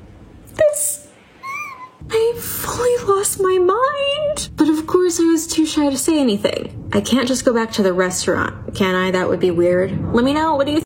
this. 0.55 1.07
I 2.11 2.33
fully 2.39 2.97
lost 3.07 3.39
my 3.39 3.57
mind. 3.59 4.49
But 4.55 4.69
of 4.69 4.78
course, 5.09 5.19
I 5.19 5.31
was 5.31 5.47
too 5.47 5.65
shy 5.65 5.89
to 5.89 5.97
say 5.97 6.19
anything. 6.19 6.87
I 6.93 7.01
can't 7.01 7.27
just 7.27 7.43
go 7.43 7.51
back 7.51 7.71
to 7.71 7.81
the 7.81 7.93
restaurant, 7.93 8.75
can 8.75 8.93
I? 8.93 9.09
That 9.09 9.27
would 9.27 9.39
be 9.39 9.49
weird. 9.49 10.13
Let 10.13 10.23
me 10.23 10.35
know. 10.35 10.53
What 10.53 10.67
do 10.67 10.73
you 10.73 10.83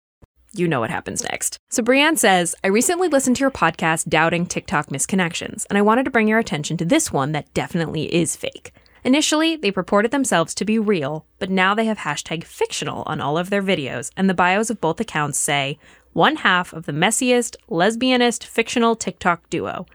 You 0.54 0.66
know 0.66 0.80
what 0.80 0.90
happens 0.90 1.26
next. 1.26 1.58
So 1.72 1.84
Brienne 1.84 2.16
says, 2.16 2.56
I 2.64 2.68
recently 2.68 3.10
listened 3.10 3.36
to 3.36 3.42
your 3.42 3.52
podcast, 3.52 4.08
Doubting 4.08 4.46
TikTok 4.46 4.88
Misconnections, 4.88 5.66
and 5.68 5.78
I 5.78 5.82
wanted 5.82 6.06
to 6.06 6.12
bring 6.12 6.30
your 6.30 6.40
attention 6.40 6.78
to 6.78 6.86
this 6.86 7.12
one 7.12 7.34
that 7.34 7.54
definitely 7.54 8.16
is 8.16 8.38
fake. 8.38 8.72
Initially, 9.04 9.58
they 9.58 9.72
purported 9.72 10.12
themselves 10.12 10.56
to 10.56 10.64
be 10.64 10.80
real, 10.80 11.26
but 11.38 11.50
now 11.50 11.76
they 11.76 11.84
have 11.84 11.98
hashtag 11.98 12.46
fictional 12.46 13.04
on 13.06 13.20
all 13.20 13.38
of 13.38 13.50
their 13.50 13.62
videos, 13.62 14.10
and 14.16 14.30
the 14.30 14.34
bios 14.34 14.70
of 14.70 14.80
both 14.80 15.02
accounts 15.02 15.38
say, 15.38 15.78
one 16.14 16.38
half 16.38 16.72
of 16.72 16.86
the 16.86 16.94
messiest, 16.94 17.58
lesbianist, 17.70 18.46
fictional 18.46 18.96
TikTok 18.96 19.50
duo. 19.50 19.86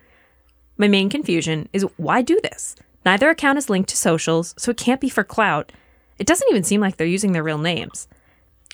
My 0.77 0.87
main 0.87 1.09
confusion 1.09 1.71
is 1.73 1.87
why 1.97 2.21
do 2.21 2.39
this? 2.43 2.77
Neither 3.09 3.31
account 3.31 3.57
is 3.57 3.71
linked 3.71 3.89
to 3.89 3.97
socials, 3.97 4.55
so 4.59 4.71
it 4.71 4.77
can't 4.77 5.01
be 5.01 5.09
for 5.09 5.25
clout. 5.25 5.73
It 6.19 6.27
doesn't 6.27 6.47
even 6.51 6.63
seem 6.63 6.83
like 6.83 6.99
they're 6.99 7.07
using 7.07 7.33
their 7.33 7.43
real 7.43 7.57
names. 7.57 8.07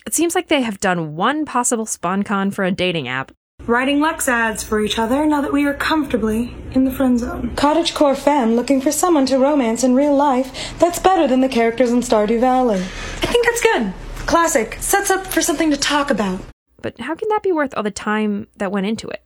It 0.05 0.13
seems 0.13 0.35
like 0.35 0.49
they 0.49 0.61
have 0.61 0.81
done 0.81 1.15
one 1.15 1.45
possible 1.45 1.85
sponcon 1.85 2.53
for 2.53 2.65
a 2.65 2.71
dating 2.71 3.07
app, 3.07 3.31
Writing 3.65 4.01
Lex 4.01 4.27
ads 4.27 4.61
for 4.61 4.81
each 4.81 4.99
other 4.99 5.25
now 5.25 5.39
that 5.39 5.53
we 5.53 5.65
are 5.65 5.73
comfortably 5.73 6.53
in 6.73 6.83
the 6.83 6.91
friend 6.91 7.17
zone. 7.17 7.55
Cottagecore 7.55 8.17
fan 8.17 8.57
looking 8.57 8.81
for 8.81 8.91
someone 8.91 9.25
to 9.27 9.37
romance 9.37 9.85
in 9.85 9.95
real 9.95 10.13
life 10.17 10.77
that's 10.79 10.99
better 10.99 11.29
than 11.29 11.39
the 11.39 11.47
characters 11.47 11.91
in 11.93 12.01
Stardew 12.01 12.41
Valley. 12.41 12.81
I 12.81 13.27
think 13.27 13.45
that's 13.45 13.61
good. 13.61 13.93
Classic. 14.27 14.75
Sets 14.81 15.11
up 15.11 15.25
for 15.27 15.41
something 15.41 15.71
to 15.71 15.77
talk 15.77 16.11
about. 16.11 16.41
but 16.81 16.99
how 16.99 17.15
can 17.15 17.29
that 17.29 17.41
be 17.41 17.53
worth 17.53 17.73
all 17.77 17.83
the 17.83 17.89
time 17.89 18.47
that 18.57 18.73
went 18.73 18.85
into 18.85 19.07
it? 19.07 19.23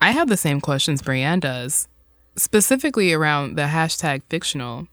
I 0.00 0.12
have 0.12 0.28
the 0.28 0.36
same 0.36 0.60
questions 0.60 1.02
Brienne 1.02 1.40
does, 1.40 1.88
specifically 2.36 3.12
around 3.12 3.56
the 3.56 3.62
hashtag 3.62 4.22
fictional. 4.28 4.88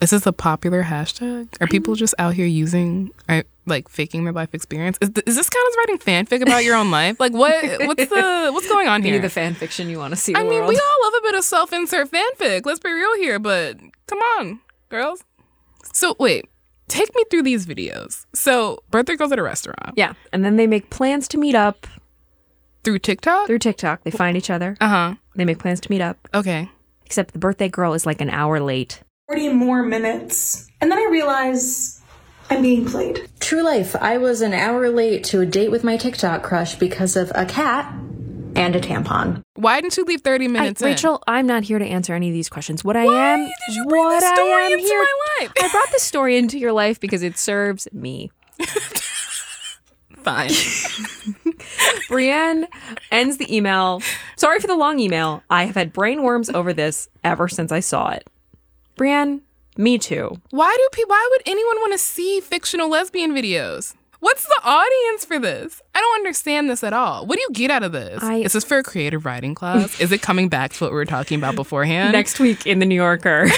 Is 0.00 0.10
this 0.10 0.26
a 0.26 0.32
popular 0.32 0.82
hashtag? 0.82 1.48
Are 1.60 1.68
people 1.68 1.94
just 1.94 2.14
out 2.18 2.34
here 2.34 2.46
using, 2.46 3.10
are, 3.28 3.44
like, 3.66 3.88
faking 3.88 4.24
their 4.24 4.32
life 4.32 4.52
experience? 4.52 4.98
Is, 5.00 5.10
th- 5.10 5.24
is 5.28 5.36
this 5.36 5.48
kind 5.48 5.64
of 5.68 5.74
writing 5.78 5.98
fanfic 5.98 6.42
about 6.42 6.64
your 6.64 6.74
own 6.74 6.90
life? 6.90 7.20
Like, 7.20 7.32
what? 7.32 7.64
What's 7.86 8.06
the 8.06 8.50
what's 8.52 8.68
going 8.68 8.88
on 8.88 9.02
here? 9.02 9.20
the 9.20 9.30
fan 9.30 9.54
fiction 9.54 9.88
you 9.88 9.98
want 9.98 10.12
to 10.12 10.16
see. 10.16 10.34
I 10.34 10.42
mean, 10.42 10.66
we 10.66 10.76
all 10.76 11.04
love 11.04 11.12
a 11.18 11.22
bit 11.22 11.34
of 11.36 11.44
self-insert 11.44 12.10
fanfic. 12.10 12.66
Let's 12.66 12.80
be 12.80 12.92
real 12.92 13.16
here, 13.18 13.38
but 13.38 13.78
come 14.08 14.18
on, 14.18 14.60
girls. 14.88 15.22
So 15.92 16.16
wait, 16.18 16.48
take 16.88 17.14
me 17.14 17.22
through 17.30 17.42
these 17.42 17.64
videos. 17.64 18.26
So 18.34 18.82
Bertha 18.90 19.16
goes 19.16 19.30
at 19.30 19.38
a 19.38 19.42
restaurant 19.42 19.92
yeah, 19.94 20.14
and 20.32 20.44
then 20.44 20.56
they 20.56 20.66
make 20.66 20.90
plans 20.90 21.28
to 21.28 21.38
meet 21.38 21.54
up 21.54 21.86
through 22.84 22.98
TikTok. 22.98 23.46
through 23.46 23.58
TikTok. 23.58 24.04
They 24.04 24.10
find 24.10 24.36
each 24.36 24.50
other. 24.50 24.76
Uh 24.80 24.88
huh. 24.88 25.14
They 25.34 25.44
make 25.44 25.58
plans 25.58 25.80
to 25.80 25.90
meet 25.90 26.00
up. 26.00 26.28
Okay. 26.34 26.70
Except 27.06 27.32
the 27.32 27.38
birthday 27.38 27.68
girl 27.68 27.94
is 27.94 28.06
like 28.06 28.20
an 28.20 28.30
hour 28.30 28.60
late. 28.60 29.02
40 29.28 29.50
more 29.50 29.82
minutes. 29.82 30.68
And 30.80 30.90
then 30.90 30.98
I 30.98 31.08
realize 31.10 32.02
I'm 32.50 32.62
being 32.62 32.84
played. 32.84 33.28
True 33.40 33.62
life. 33.62 33.96
I 33.96 34.18
was 34.18 34.40
an 34.42 34.52
hour 34.52 34.90
late 34.90 35.24
to 35.24 35.40
a 35.40 35.46
date 35.46 35.70
with 35.70 35.84
my 35.84 35.96
TikTok 35.96 36.42
crush 36.42 36.74
because 36.74 37.16
of 37.16 37.32
a 37.34 37.46
cat 37.46 37.92
and 38.54 38.76
a 38.76 38.80
tampon. 38.80 39.42
Why 39.54 39.80
didn't 39.80 39.96
you 39.96 40.04
leave 40.04 40.20
thirty 40.20 40.44
I, 40.44 40.48
minutes 40.48 40.82
in? 40.82 40.88
Rachelle, 40.88 41.20
I'm 41.26 41.46
not 41.46 41.62
here 41.64 41.78
to 41.78 41.86
answer 41.86 42.14
any 42.14 42.28
of 42.28 42.34
these 42.34 42.48
questions. 42.48 42.84
What 42.84 42.96
I 42.96 43.04
am, 43.04 43.40
did 43.40 43.76
you 43.76 43.86
bring 43.86 44.04
what 44.04 44.20
this 44.20 44.28
story 44.30 44.52
I 44.52 44.66
am 44.66 44.72
into 44.72 44.84
here, 44.84 44.98
my 45.00 45.38
life? 45.40 45.52
I 45.60 45.68
brought 45.68 45.90
this 45.92 46.02
story 46.02 46.36
into 46.36 46.58
your 46.58 46.72
life 46.72 47.00
because 47.00 47.22
it 47.22 47.38
serves 47.38 47.88
me. 47.92 48.30
Fine. 50.22 50.50
Brienne 52.08 52.66
ends 53.10 53.38
the 53.38 53.54
email. 53.54 54.02
Sorry 54.36 54.60
for 54.60 54.66
the 54.66 54.76
long 54.76 54.98
email. 54.98 55.42
I 55.50 55.64
have 55.64 55.74
had 55.76 55.92
brain 55.92 56.22
worms 56.22 56.50
over 56.50 56.72
this 56.72 57.08
ever 57.24 57.48
since 57.48 57.72
I 57.72 57.80
saw 57.80 58.10
it. 58.10 58.28
Brienne, 58.96 59.42
me 59.76 59.98
too. 59.98 60.40
why 60.50 60.74
do 60.76 60.88
people? 60.92 61.10
Why 61.10 61.28
would 61.32 61.42
anyone 61.46 61.76
want 61.76 61.92
to 61.92 61.98
see 61.98 62.40
fictional 62.40 62.88
lesbian 62.90 63.32
videos? 63.32 63.94
What's 64.20 64.44
the 64.46 64.60
audience 64.62 65.24
for 65.24 65.40
this? 65.40 65.82
I 65.96 66.00
don't 66.00 66.20
understand 66.20 66.70
this 66.70 66.84
at 66.84 66.92
all. 66.92 67.26
What 67.26 67.36
do 67.36 67.42
you 67.42 67.50
get 67.52 67.72
out 67.72 67.82
of 67.82 67.90
this? 67.92 68.22
I- 68.22 68.36
Is 68.36 68.52
this 68.52 68.64
for 68.64 68.78
a 68.78 68.82
creative 68.84 69.24
writing 69.24 69.54
class? 69.54 70.00
Is 70.00 70.12
it 70.12 70.22
coming 70.22 70.48
back 70.48 70.72
to 70.74 70.84
what 70.84 70.92
we 70.92 70.96
were 70.96 71.04
talking 71.04 71.38
about 71.38 71.56
beforehand? 71.56 72.12
Next 72.12 72.38
week 72.38 72.64
in 72.66 72.78
the 72.78 72.86
New 72.86 72.94
Yorker. 72.94 73.48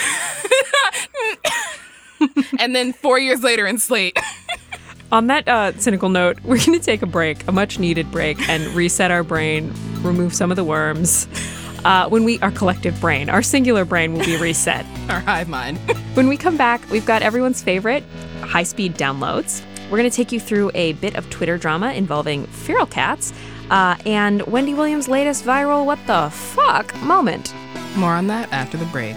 and 2.58 2.74
then 2.74 2.92
four 2.94 3.18
years 3.18 3.42
later 3.42 3.66
in 3.66 3.78
Slate. 3.78 4.18
On 5.12 5.28
that 5.28 5.46
uh, 5.46 5.72
cynical 5.78 6.08
note, 6.08 6.38
we're 6.42 6.58
going 6.58 6.78
to 6.78 6.84
take 6.84 7.02
a 7.02 7.06
break, 7.06 7.46
a 7.46 7.52
much 7.52 7.78
needed 7.78 8.10
break, 8.10 8.48
and 8.48 8.66
reset 8.74 9.10
our 9.10 9.22
brain, 9.22 9.72
remove 10.02 10.34
some 10.34 10.50
of 10.50 10.56
the 10.56 10.64
worms. 10.64 11.28
Uh, 11.84 12.08
when 12.08 12.24
we, 12.24 12.38
our 12.40 12.50
collective 12.50 12.98
brain, 13.00 13.28
our 13.28 13.42
singular 13.42 13.84
brain 13.84 14.14
will 14.14 14.24
be 14.24 14.36
reset. 14.38 14.86
our 15.08 15.20
hive 15.20 15.48
mind. 15.48 15.78
When 16.14 16.28
we 16.28 16.36
come 16.36 16.56
back, 16.56 16.80
we've 16.90 17.04
got 17.04 17.22
everyone's 17.22 17.60
favorite 17.60 18.04
high 18.40 18.62
speed 18.62 18.94
downloads. 18.94 19.62
We're 19.90 19.98
going 19.98 20.08
to 20.08 20.16
take 20.16 20.30
you 20.30 20.38
through 20.38 20.70
a 20.74 20.92
bit 20.94 21.16
of 21.16 21.28
Twitter 21.28 21.58
drama 21.58 21.92
involving 21.92 22.46
feral 22.46 22.86
cats 22.86 23.32
uh, 23.70 23.96
and 24.06 24.42
Wendy 24.42 24.74
Williams' 24.74 25.08
latest 25.08 25.44
viral 25.44 25.84
what 25.84 25.98
the 26.06 26.30
fuck 26.30 26.94
moment. 27.02 27.52
More 27.96 28.12
on 28.12 28.28
that 28.28 28.52
after 28.52 28.76
the 28.76 28.86
break. 28.86 29.16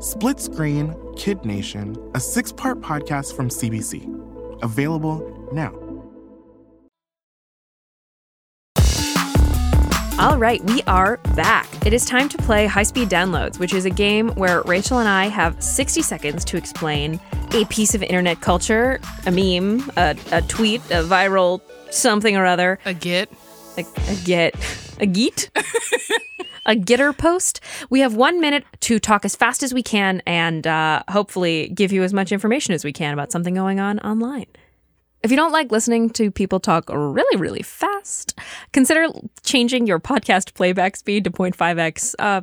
Split 0.00 0.40
Screen 0.40 0.94
Kid 1.16 1.44
Nation, 1.44 1.96
a 2.14 2.20
six 2.20 2.52
part 2.52 2.80
podcast 2.80 3.34
from 3.36 3.48
CBC. 3.48 4.62
Available 4.62 5.48
now. 5.52 5.72
All 10.18 10.38
right, 10.38 10.62
we 10.64 10.82
are 10.82 11.16
back. 11.34 11.68
It 11.84 11.92
is 11.92 12.04
time 12.04 12.28
to 12.28 12.38
play 12.38 12.66
High 12.66 12.84
Speed 12.84 13.08
Downloads, 13.08 13.58
which 13.58 13.74
is 13.74 13.84
a 13.84 13.90
game 13.90 14.28
where 14.30 14.62
Rachelle 14.62 15.00
and 15.00 15.08
I 15.08 15.26
have 15.26 15.62
60 15.62 16.02
seconds 16.02 16.44
to 16.46 16.56
explain 16.56 17.20
a 17.52 17.64
piece 17.66 17.94
of 17.94 18.02
internet 18.02 18.40
culture, 18.40 19.00
a 19.26 19.30
meme, 19.30 19.90
a, 19.96 20.16
a 20.32 20.42
tweet, 20.42 20.80
a 20.86 21.02
viral 21.02 21.60
something 21.90 22.36
or 22.36 22.46
other. 22.46 22.78
A 22.84 22.94
git. 22.94 23.30
A, 23.76 23.84
a 24.08 24.16
get. 24.24 24.54
A 25.00 25.06
geet? 25.06 25.50
a 26.66 26.74
getter 26.76 27.12
post. 27.12 27.60
We 27.90 28.00
have 28.00 28.14
one 28.14 28.40
minute 28.40 28.64
to 28.80 28.98
talk 28.98 29.24
as 29.24 29.36
fast 29.36 29.62
as 29.62 29.74
we 29.74 29.82
can 29.82 30.22
and 30.26 30.66
uh, 30.66 31.02
hopefully 31.08 31.68
give 31.68 31.92
you 31.92 32.02
as 32.02 32.12
much 32.12 32.32
information 32.32 32.74
as 32.74 32.84
we 32.84 32.92
can 32.92 33.12
about 33.12 33.32
something 33.32 33.54
going 33.54 33.80
on 33.80 33.98
online. 34.00 34.46
If 35.22 35.30
you 35.30 35.38
don't 35.38 35.52
like 35.52 35.72
listening 35.72 36.10
to 36.10 36.30
people 36.30 36.60
talk 36.60 36.90
really, 36.90 37.40
really 37.40 37.62
fast, 37.62 38.38
consider 38.72 39.06
changing 39.42 39.86
your 39.86 39.98
podcast 39.98 40.52
playback 40.52 40.96
speed 40.96 41.24
to 41.24 41.30
0.5x 41.30 42.14
uh, 42.18 42.42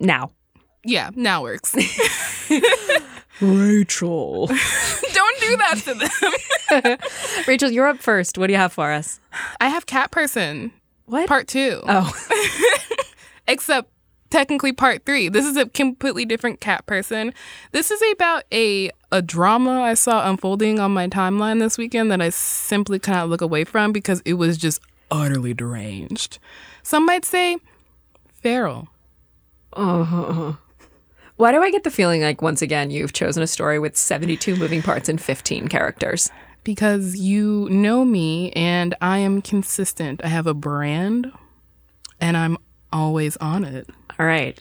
now. 0.00 0.32
Yeah, 0.84 1.10
now 1.14 1.42
works. 1.42 1.74
Rachelle. 3.40 4.48
Don't 5.12 5.40
do 5.40 5.56
that 5.56 5.82
to 5.84 5.94
them. 5.94 6.98
Rachelle, 7.44 7.72
you're 7.72 7.86
up 7.86 7.98
first. 7.98 8.38
What 8.38 8.46
do 8.46 8.52
you 8.52 8.58
have 8.58 8.72
for 8.72 8.92
us? 8.92 9.20
I 9.60 9.68
have 9.68 9.86
Cat 9.86 10.10
Person. 10.10 10.72
What? 11.04 11.28
Part 11.28 11.46
two. 11.46 11.80
Oh. 11.86 12.12
Except 13.48 13.90
technically 14.30 14.72
part 14.72 15.04
three. 15.04 15.28
This 15.28 15.46
is 15.46 15.56
a 15.56 15.68
completely 15.68 16.24
different 16.24 16.60
cat 16.60 16.86
person. 16.86 17.32
This 17.72 17.90
is 17.90 18.02
about 18.12 18.44
a 18.52 18.90
a 19.12 19.22
drama 19.22 19.82
I 19.82 19.94
saw 19.94 20.28
unfolding 20.28 20.80
on 20.80 20.92
my 20.92 21.08
timeline 21.08 21.60
this 21.60 21.78
weekend 21.78 22.10
that 22.10 22.20
I 22.20 22.30
simply 22.30 22.98
cannot 22.98 23.28
look 23.28 23.40
away 23.40 23.64
from 23.64 23.92
because 23.92 24.20
it 24.24 24.34
was 24.34 24.58
just 24.58 24.80
utterly 25.10 25.54
deranged. 25.54 26.38
Some 26.82 27.06
might 27.06 27.24
say 27.24 27.58
feral. 28.34 28.88
Uh-huh. 29.72 30.54
Why 31.36 31.52
do 31.52 31.62
I 31.62 31.70
get 31.70 31.84
the 31.84 31.90
feeling 31.90 32.22
like 32.22 32.40
once 32.42 32.62
again 32.62 32.90
you've 32.90 33.12
chosen 33.12 33.42
a 33.42 33.46
story 33.46 33.78
with 33.78 33.96
72 33.96 34.56
moving 34.56 34.82
parts 34.82 35.08
and 35.08 35.20
15 35.20 35.68
characters? 35.68 36.30
Because 36.64 37.16
you 37.16 37.68
know 37.70 38.04
me 38.04 38.50
and 38.52 38.94
I 39.00 39.18
am 39.18 39.42
consistent. 39.42 40.20
I 40.24 40.28
have 40.28 40.46
a 40.46 40.54
brand 40.54 41.30
and 42.20 42.36
I'm 42.36 42.56
always 42.92 43.36
on 43.38 43.64
it. 43.64 43.88
All 44.18 44.26
right. 44.26 44.58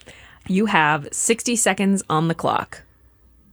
You 0.48 0.68
have 0.68 1.08
60 1.12 1.56
seconds 1.56 2.04
on 2.10 2.28
the 2.28 2.36
clock. 2.36 2.84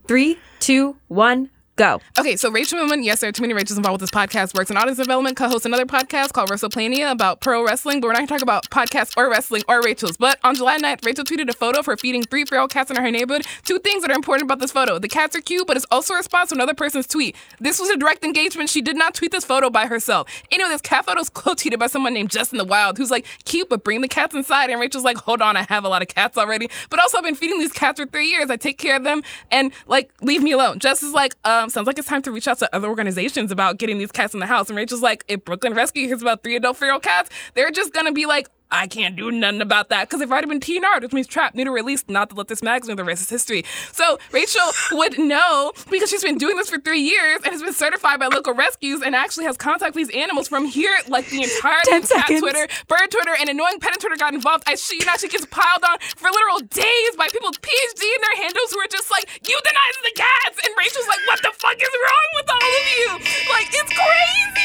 Three, 0.07 0.37
two, 0.59 0.97
one, 1.07 1.49
go. 1.75 1.99
Okay, 2.19 2.35
so 2.35 2.51
Rachel 2.51 2.79
Newman, 2.79 3.03
yes, 3.03 3.21
there 3.21 3.29
are 3.29 3.33
too 3.33 3.41
many 3.41 3.53
Rachels 3.53 3.77
involved 3.77 4.01
with 4.01 4.11
this 4.11 4.17
podcast, 4.17 4.55
works 4.55 4.69
in 4.69 4.77
audience 4.77 4.97
development, 4.97 5.37
co 5.37 5.47
hosts 5.47 5.65
another 5.65 5.85
podcast 5.85 6.33
called 6.33 6.49
WrestlePlania 6.49 7.11
about 7.11 7.41
pro 7.41 7.65
wrestling, 7.65 7.99
but 7.99 8.07
we're 8.07 8.13
not 8.13 8.19
going 8.19 8.27
to 8.27 8.33
talk 8.33 8.41
about 8.41 8.69
podcasts 8.69 9.13
or 9.17 9.29
wrestling 9.29 9.63
or 9.67 9.81
Rachel's. 9.81 10.17
But 10.17 10.39
on 10.43 10.55
July 10.55 10.77
9th, 10.77 11.05
Rachel 11.05 11.23
tweeted 11.23 11.49
a 11.49 11.53
photo 11.53 11.79
of 11.79 11.85
her 11.85 11.97
feeding 11.97 12.23
three 12.23 12.45
feral 12.45 12.67
cats 12.67 12.91
in 12.91 12.97
her 12.97 13.11
neighborhood. 13.11 13.45
Two 13.63 13.79
things 13.79 14.01
that 14.03 14.11
are 14.11 14.15
important 14.15 14.43
about 14.47 14.59
this 14.59 14.71
photo. 14.71 14.99
The 14.99 15.07
cats 15.07 15.35
are 15.35 15.41
cute, 15.41 15.65
but 15.67 15.77
it's 15.77 15.85
also 15.91 16.13
a 16.13 16.17
response 16.17 16.49
to 16.49 16.55
another 16.55 16.73
person's 16.73 17.07
tweet. 17.07 17.35
This 17.59 17.79
was 17.79 17.89
a 17.89 17.97
direct 17.97 18.23
engagement. 18.23 18.69
She 18.69 18.81
did 18.81 18.95
not 18.95 19.13
tweet 19.15 19.31
this 19.31 19.45
photo 19.45 19.69
by 19.69 19.87
herself. 19.87 20.29
Anyway, 20.51 20.69
this 20.69 20.81
cat 20.81 21.05
photo 21.05 21.21
is 21.21 21.29
co-tweeted 21.29 21.79
by 21.79 21.87
someone 21.87 22.13
named 22.13 22.29
Justin 22.29 22.57
the 22.57 22.65
Wild, 22.65 22.97
who's 22.97 23.11
like, 23.11 23.25
cute, 23.45 23.69
but 23.69 23.83
bring 23.83 24.01
the 24.01 24.07
cats 24.07 24.35
inside. 24.35 24.69
And 24.69 24.79
Rachel's 24.79 25.03
like, 25.03 25.17
hold 25.17 25.41
on, 25.41 25.57
I 25.57 25.63
have 25.69 25.83
a 25.83 25.89
lot 25.89 26.01
of 26.01 26.07
cats 26.07 26.37
already. 26.37 26.69
But 26.89 26.99
also, 26.99 27.17
I've 27.17 27.23
been 27.23 27.35
feeding 27.35 27.59
these 27.59 27.73
cats 27.73 27.99
for 27.99 28.05
three 28.05 28.27
years. 28.27 28.49
I 28.49 28.57
take 28.57 28.77
care 28.77 28.95
of 28.95 29.03
them 29.03 29.23
and 29.51 29.71
like, 29.87 30.11
leave 30.21 30.43
me 30.43 30.51
alone. 30.51 30.79
Jess 30.79 31.01
is 31.03 31.13
like, 31.13 31.35
um, 31.45 31.62
Um, 31.63 31.69
sounds 31.69 31.87
like 31.87 31.97
it's 31.97 32.09
time 32.09 32.21
to 32.23 32.31
reach 32.31 32.47
out 32.49 32.59
to 32.59 32.75
other 32.75 32.89
organizations 32.89 33.49
about 33.49 33.77
getting 33.77 33.97
these 33.97 34.11
cats 34.11 34.33
in 34.33 34.41
the 34.41 34.45
house. 34.45 34.67
And 34.67 34.75
Rachel's 34.75 35.01
like, 35.01 35.23
if 35.29 35.45
Brooklyn 35.45 35.73
Rescue 35.73 36.07
hears 36.07 36.21
about 36.21 36.43
three 36.43 36.57
adult 36.57 36.75
feral 36.75 36.99
cats, 36.99 37.29
they're 37.53 37.71
just 37.71 37.93
gonna 37.93 38.11
be 38.11 38.25
like, 38.25 38.49
I 38.73 38.87
can't 38.87 39.15
do 39.15 39.29
nothing 39.29 39.61
about 39.61 39.89
that 39.89 40.09
because 40.09 40.19
they've 40.19 40.31
already 40.31 40.47
been 40.47 40.59
TNR'd, 40.59 41.03
which 41.03 41.13
means 41.13 41.27
trapped, 41.27 41.55
new 41.55 41.63
to 41.63 41.69
release, 41.69 42.03
not 42.07 42.31
to 42.31 42.35
let 42.35 42.47
this 42.47 42.63
magazine 42.63 42.95
the 42.95 43.03
racist 43.03 43.29
history. 43.29 43.63
So 43.91 44.17
Rachel 44.31 44.65
would 44.93 45.19
know 45.19 45.71
because 45.91 46.09
she's 46.09 46.23
been 46.23 46.39
doing 46.39 46.57
this 46.57 46.71
for 46.71 46.79
three 46.79 47.01
years 47.01 47.41
and 47.45 47.53
has 47.53 47.61
been 47.61 47.73
certified 47.73 48.19
by 48.19 48.25
local 48.27 48.55
rescues 48.55 49.03
and 49.03 49.15
actually 49.15 49.45
has 49.45 49.57
contact 49.57 49.93
with 49.93 50.07
these 50.07 50.17
animals 50.17 50.47
from 50.47 50.65
here, 50.65 50.97
like 51.07 51.29
the 51.29 51.43
entire 51.43 51.81
cat 51.87 52.03
seconds. 52.05 52.41
Twitter, 52.41 52.67
bird 52.87 53.11
Twitter, 53.11 53.35
and 53.39 53.47
annoying 53.47 53.79
pet 53.79 53.99
Twitter 53.99 54.17
got 54.17 54.33
involved. 54.33 54.63
I 54.65 54.73
she 54.73 54.97
now 55.05 55.17
she 55.17 55.29
gets 55.29 55.45
piled 55.45 55.83
on 55.87 55.99
for 56.17 56.29
literal 56.31 56.59
days 56.65 57.15
by 57.15 57.27
people 57.29 57.49
with 57.49 57.61
PhD 57.61 58.01
in 58.01 58.21
their 58.25 58.43
handles 58.43 58.71
who 58.73 58.79
are 58.79 58.89
just 58.89 59.11
like, 59.11 59.29
euthanize 59.45 59.97
the 60.01 60.13
cats, 60.15 60.57
and 60.65 60.73
Rachel's 60.77 61.07
like, 61.07 61.21
what 61.27 61.41
the 61.43 61.53
fuck 61.53 61.77
is 61.77 61.93
wrong 62.01 62.29
with 62.41 62.49
all 62.49 62.57
of 62.57 62.85
you? 62.97 63.09
Like 63.53 63.69
it's 63.69 63.93
crazy. 63.93 64.63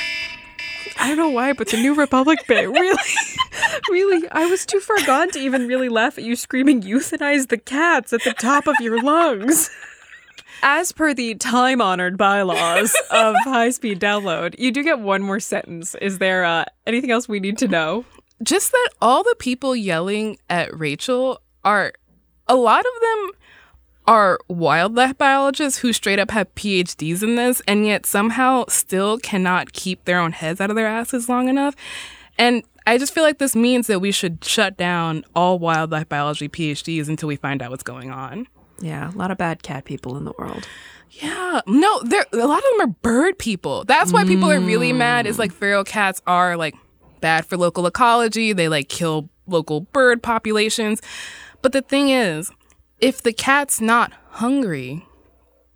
I 0.98 1.08
don't 1.08 1.16
know 1.16 1.28
why, 1.28 1.52
but 1.52 1.68
the 1.68 1.76
New 1.76 1.94
Republic 1.94 2.38
bit 2.46 2.68
really, 2.70 3.12
really, 3.90 4.28
I 4.30 4.46
was 4.46 4.66
too 4.66 4.80
far 4.80 4.96
gone 5.04 5.30
to 5.30 5.38
even 5.38 5.66
really 5.66 5.88
laugh 5.88 6.18
at 6.18 6.24
you 6.24 6.36
screaming 6.36 6.82
euthanize 6.82 7.48
the 7.48 7.58
cats 7.58 8.12
at 8.12 8.22
the 8.24 8.32
top 8.32 8.66
of 8.66 8.74
your 8.80 9.02
lungs. 9.02 9.70
As 10.62 10.90
per 10.90 11.12
the 11.12 11.34
time 11.34 11.82
honored 11.82 12.16
bylaws 12.16 12.94
of 13.10 13.36
high 13.44 13.70
speed 13.70 14.00
download, 14.00 14.58
you 14.58 14.72
do 14.72 14.82
get 14.82 15.00
one 15.00 15.22
more 15.22 15.38
sentence. 15.38 15.94
Is 15.96 16.18
there 16.18 16.44
uh, 16.44 16.64
anything 16.86 17.10
else 17.10 17.28
we 17.28 17.40
need 17.40 17.58
to 17.58 17.68
know? 17.68 18.04
just 18.42 18.72
that 18.72 18.90
all 19.00 19.22
the 19.22 19.36
people 19.38 19.74
yelling 19.74 20.38
at 20.48 20.76
Rachel 20.78 21.40
are 21.64 21.92
a 22.46 22.54
lot 22.54 22.80
of 22.80 23.00
them 23.00 23.30
are 24.06 24.38
wildlife 24.48 25.18
biologists 25.18 25.80
who 25.80 25.92
straight 25.92 26.18
up 26.18 26.30
have 26.30 26.54
PhDs 26.54 27.22
in 27.22 27.36
this 27.36 27.60
and 27.66 27.86
yet 27.86 28.06
somehow 28.06 28.64
still 28.68 29.18
cannot 29.18 29.72
keep 29.72 30.04
their 30.04 30.18
own 30.18 30.32
heads 30.32 30.60
out 30.60 30.70
of 30.70 30.76
their 30.76 30.86
asses 30.86 31.28
long 31.28 31.48
enough. 31.48 31.74
And 32.38 32.62
I 32.86 32.98
just 32.98 33.12
feel 33.12 33.24
like 33.24 33.38
this 33.38 33.56
means 33.56 33.88
that 33.88 34.00
we 34.00 34.12
should 34.12 34.44
shut 34.44 34.76
down 34.76 35.24
all 35.34 35.58
wildlife 35.58 36.08
biology 36.08 36.48
PhDs 36.48 37.08
until 37.08 37.26
we 37.26 37.36
find 37.36 37.62
out 37.62 37.70
what's 37.70 37.82
going 37.82 38.10
on. 38.10 38.46
Yeah, 38.78 39.10
a 39.10 39.16
lot 39.16 39.30
of 39.30 39.38
bad 39.38 39.62
cat 39.62 39.84
people 39.84 40.16
in 40.16 40.24
the 40.24 40.32
world. 40.38 40.68
Yeah, 41.10 41.62
no, 41.66 42.00
there 42.02 42.26
a 42.32 42.46
lot 42.46 42.58
of 42.58 42.64
them 42.64 42.88
are 42.88 42.94
bird 43.02 43.38
people. 43.38 43.84
That's 43.84 44.12
why 44.12 44.24
people 44.24 44.50
are 44.50 44.60
really 44.60 44.92
mad. 44.92 45.26
Is 45.26 45.38
like 45.38 45.50
feral 45.50 45.82
cats 45.82 46.20
are 46.26 46.56
like 46.56 46.74
bad 47.20 47.46
for 47.46 47.56
local 47.56 47.86
ecology. 47.86 48.52
They 48.52 48.68
like 48.68 48.88
kill 48.88 49.30
local 49.46 49.80
bird 49.80 50.22
populations. 50.22 51.00
But 51.62 51.72
the 51.72 51.82
thing 51.82 52.10
is, 52.10 52.50
if 53.00 53.22
the 53.22 53.32
cat's 53.32 53.80
not 53.80 54.12
hungry 54.30 55.06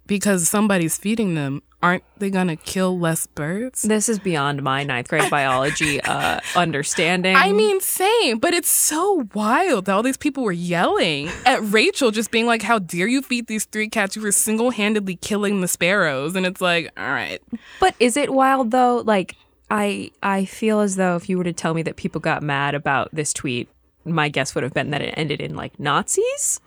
because 0.06 0.48
somebody's 0.48 0.98
feeding 0.98 1.34
them, 1.34 1.62
aren't 1.82 2.02
they 2.18 2.30
gonna 2.30 2.56
kill 2.56 2.98
less 2.98 3.26
birds? 3.26 3.82
This 3.82 4.08
is 4.08 4.18
beyond 4.18 4.62
my 4.62 4.84
ninth 4.84 5.08
grade 5.08 5.30
biology 5.30 6.00
uh, 6.04 6.40
understanding. 6.56 7.36
I 7.36 7.52
mean, 7.52 7.80
same, 7.80 8.38
but 8.38 8.54
it's 8.54 8.70
so 8.70 9.28
wild 9.34 9.86
that 9.86 9.92
all 9.92 10.02
these 10.02 10.16
people 10.16 10.42
were 10.44 10.52
yelling 10.52 11.28
at 11.46 11.62
Rachel, 11.62 12.10
just 12.10 12.30
being 12.30 12.46
like, 12.46 12.62
How 12.62 12.78
dare 12.78 13.06
you 13.06 13.22
feed 13.22 13.46
these 13.46 13.64
three 13.64 13.88
cats? 13.88 14.16
You 14.16 14.22
were 14.22 14.32
single 14.32 14.70
handedly 14.70 15.16
killing 15.16 15.60
the 15.60 15.68
sparrows. 15.68 16.36
And 16.36 16.44
it's 16.44 16.60
like, 16.60 16.90
All 16.96 17.10
right. 17.10 17.40
But 17.78 17.94
is 18.00 18.16
it 18.16 18.32
wild 18.32 18.70
though? 18.70 19.02
Like, 19.04 19.36
I 19.70 20.10
I 20.22 20.44
feel 20.46 20.80
as 20.80 20.96
though 20.96 21.16
if 21.16 21.28
you 21.28 21.38
were 21.38 21.44
to 21.44 21.52
tell 21.52 21.74
me 21.74 21.82
that 21.82 21.96
people 21.96 22.20
got 22.20 22.42
mad 22.42 22.74
about 22.74 23.08
this 23.12 23.32
tweet, 23.32 23.68
my 24.04 24.28
guess 24.28 24.54
would 24.54 24.64
have 24.64 24.74
been 24.74 24.90
that 24.90 25.02
it 25.02 25.14
ended 25.16 25.40
in 25.40 25.54
like 25.54 25.78
Nazis. 25.78 26.60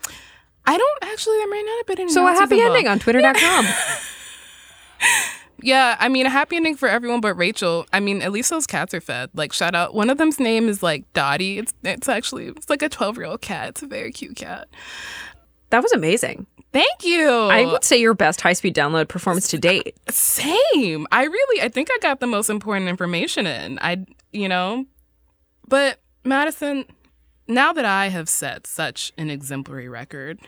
I 0.65 0.78
don't 0.78 0.99
actually, 1.04 1.38
there 1.38 1.49
might 1.49 1.63
not 1.65 1.78
have 1.78 1.86
been 1.88 1.99
any. 2.04 2.12
So 2.12 2.28
a 2.28 2.32
happy 2.32 2.62
ending 2.62 2.88
on 2.88 2.99
Twitter.com. 2.99 3.65
Yeah, 5.63 5.95
I 5.97 6.10
mean, 6.10 6.26
a 6.26 6.30
happy 6.30 6.58
ending 6.58 6.76
for 6.76 6.89
everyone 6.89 7.21
but 7.21 7.36
Rachel. 7.36 7.86
I 7.93 8.02
mean, 8.02 8.21
at 8.21 8.34
least 8.34 8.49
those 8.49 8.67
cats 8.67 8.93
are 8.93 8.99
fed. 8.99 9.30
Like, 9.34 9.54
shout 9.54 9.73
out. 9.73 9.93
One 9.93 10.10
of 10.10 10.17
them's 10.17 10.38
name 10.38 10.67
is 10.67 10.84
like 10.84 11.12
Dottie. 11.13 11.58
It's 11.58 11.73
it's 11.84 12.10
actually 12.10 12.47
it's 12.47 12.69
like 12.69 12.82
a 12.82 12.89
twelve 12.89 13.15
year 13.15 13.26
old 13.28 13.41
cat. 13.41 13.69
It's 13.69 13.82
a 13.82 13.88
very 13.88 14.12
cute 14.12 14.36
cat. 14.36 14.67
That 15.69 15.82
was 15.82 15.93
amazing. 15.93 16.47
Thank 16.73 17.06
you. 17.06 17.30
I 17.30 17.65
would 17.65 17.84
say 17.84 17.97
your 17.97 18.13
best 18.13 18.41
high 18.41 18.54
speed 18.54 18.76
download 18.76 19.08
performance 19.08 19.47
to 19.49 19.58
date. 19.58 19.95
Same. 20.10 21.08
I 21.12 21.23
really, 21.23 21.62
I 21.62 21.69
think 21.69 21.89
I 21.91 21.97
got 22.02 22.19
the 22.19 22.28
most 22.28 22.49
important 22.49 22.89
information 22.89 23.47
in. 23.47 23.80
I, 23.80 24.06
you 24.32 24.49
know, 24.49 24.86
but 25.67 25.99
Madison, 26.26 26.86
now 27.47 27.73
that 27.73 27.86
I 27.86 28.08
have 28.08 28.29
set 28.29 28.67
such 28.67 29.12
an 29.17 29.29
exemplary 29.29 29.89
record, 29.89 30.39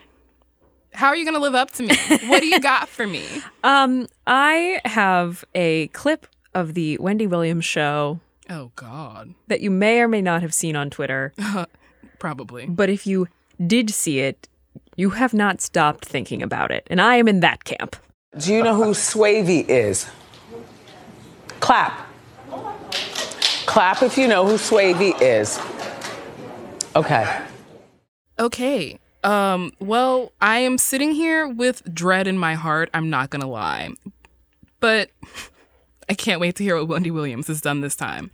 how 0.92 1.08
are 1.08 1.16
you 1.16 1.24
going 1.24 1.34
to 1.34 1.40
live 1.40 1.54
up 1.54 1.70
to 1.72 1.82
me? 1.82 1.94
what 2.28 2.40
do 2.40 2.46
you 2.46 2.60
got 2.60 2.88
for 2.88 3.06
me? 3.06 3.24
Um, 3.64 4.06
I 4.28 4.80
have 4.84 5.44
a 5.52 5.88
clip 5.88 6.28
of 6.54 6.74
the 6.74 6.96
Wendy 6.98 7.26
Williams 7.26 7.64
show 7.64 8.20
Oh 8.48 8.70
God, 8.76 9.34
that 9.48 9.60
you 9.60 9.70
may 9.70 10.00
or 10.00 10.06
may 10.06 10.22
not 10.22 10.42
have 10.42 10.54
seen 10.54 10.76
on 10.76 10.88
Twitter. 10.88 11.32
probably. 12.18 12.66
But 12.66 12.88
if 12.90 13.06
you 13.06 13.26
did 13.66 13.90
see 13.90 14.20
it, 14.20 14.48
you 14.96 15.10
have 15.10 15.34
not 15.34 15.60
stopped 15.60 16.04
thinking 16.04 16.42
about 16.42 16.70
it. 16.70 16.86
And 16.88 17.00
I 17.00 17.16
am 17.16 17.26
in 17.26 17.40
that 17.40 17.64
camp. 17.64 17.96
Do 18.38 18.54
you 18.54 18.62
know 18.62 18.74
who 18.76 18.94
Swavy 18.94 19.68
is? 19.68 20.08
Clap. 21.60 22.06
Clap 23.66 24.02
if 24.02 24.16
you 24.16 24.28
know 24.28 24.46
who 24.46 24.54
Swavy 24.58 25.20
is. 25.20 25.58
Okay. 26.96 27.40
Okay. 28.38 28.98
Um, 29.22 29.72
well, 29.80 30.32
I 30.40 30.60
am 30.60 30.78
sitting 30.78 31.12
here 31.12 31.46
with 31.46 31.82
dread 31.92 32.26
in 32.26 32.38
my 32.38 32.54
heart. 32.54 32.88
I'm 32.94 33.10
not 33.10 33.28
gonna 33.28 33.48
lie, 33.48 33.90
but 34.80 35.10
I 36.08 36.14
can't 36.14 36.40
wait 36.40 36.56
to 36.56 36.64
hear 36.64 36.76
what 36.76 36.88
Wendy 36.88 37.10
Williams 37.10 37.48
has 37.48 37.60
done 37.60 37.82
this 37.82 37.96
time. 37.96 38.30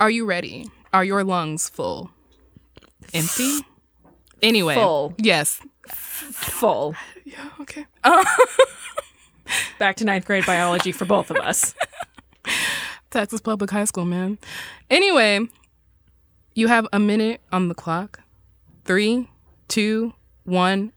Are 0.00 0.08
you 0.08 0.24
ready? 0.24 0.70
Are 0.92 1.04
your 1.04 1.22
lungs 1.22 1.68
full? 1.68 2.10
Empty? 3.12 3.58
Anyway, 4.40 4.74
Full. 4.74 5.14
Yes. 5.18 5.60
Full. 5.88 6.94
Yeah. 7.24 7.50
Okay. 7.60 7.84
Back 9.78 9.96
to 9.96 10.04
ninth 10.04 10.24
grade 10.24 10.46
biology 10.46 10.92
for 10.92 11.04
both 11.04 11.30
of 11.30 11.36
us. 11.36 11.74
Texas 13.10 13.40
Public 13.40 13.70
High 13.70 13.84
School, 13.84 14.04
man. 14.04 14.38
Anyway, 14.88 15.40
you 16.58 16.66
have 16.66 16.88
a 16.92 16.98
minute 16.98 17.40
on 17.52 17.68
the 17.68 17.74
clock. 17.74 18.18
Three, 18.84 19.30
two, 19.68 20.12
one. 20.42 20.92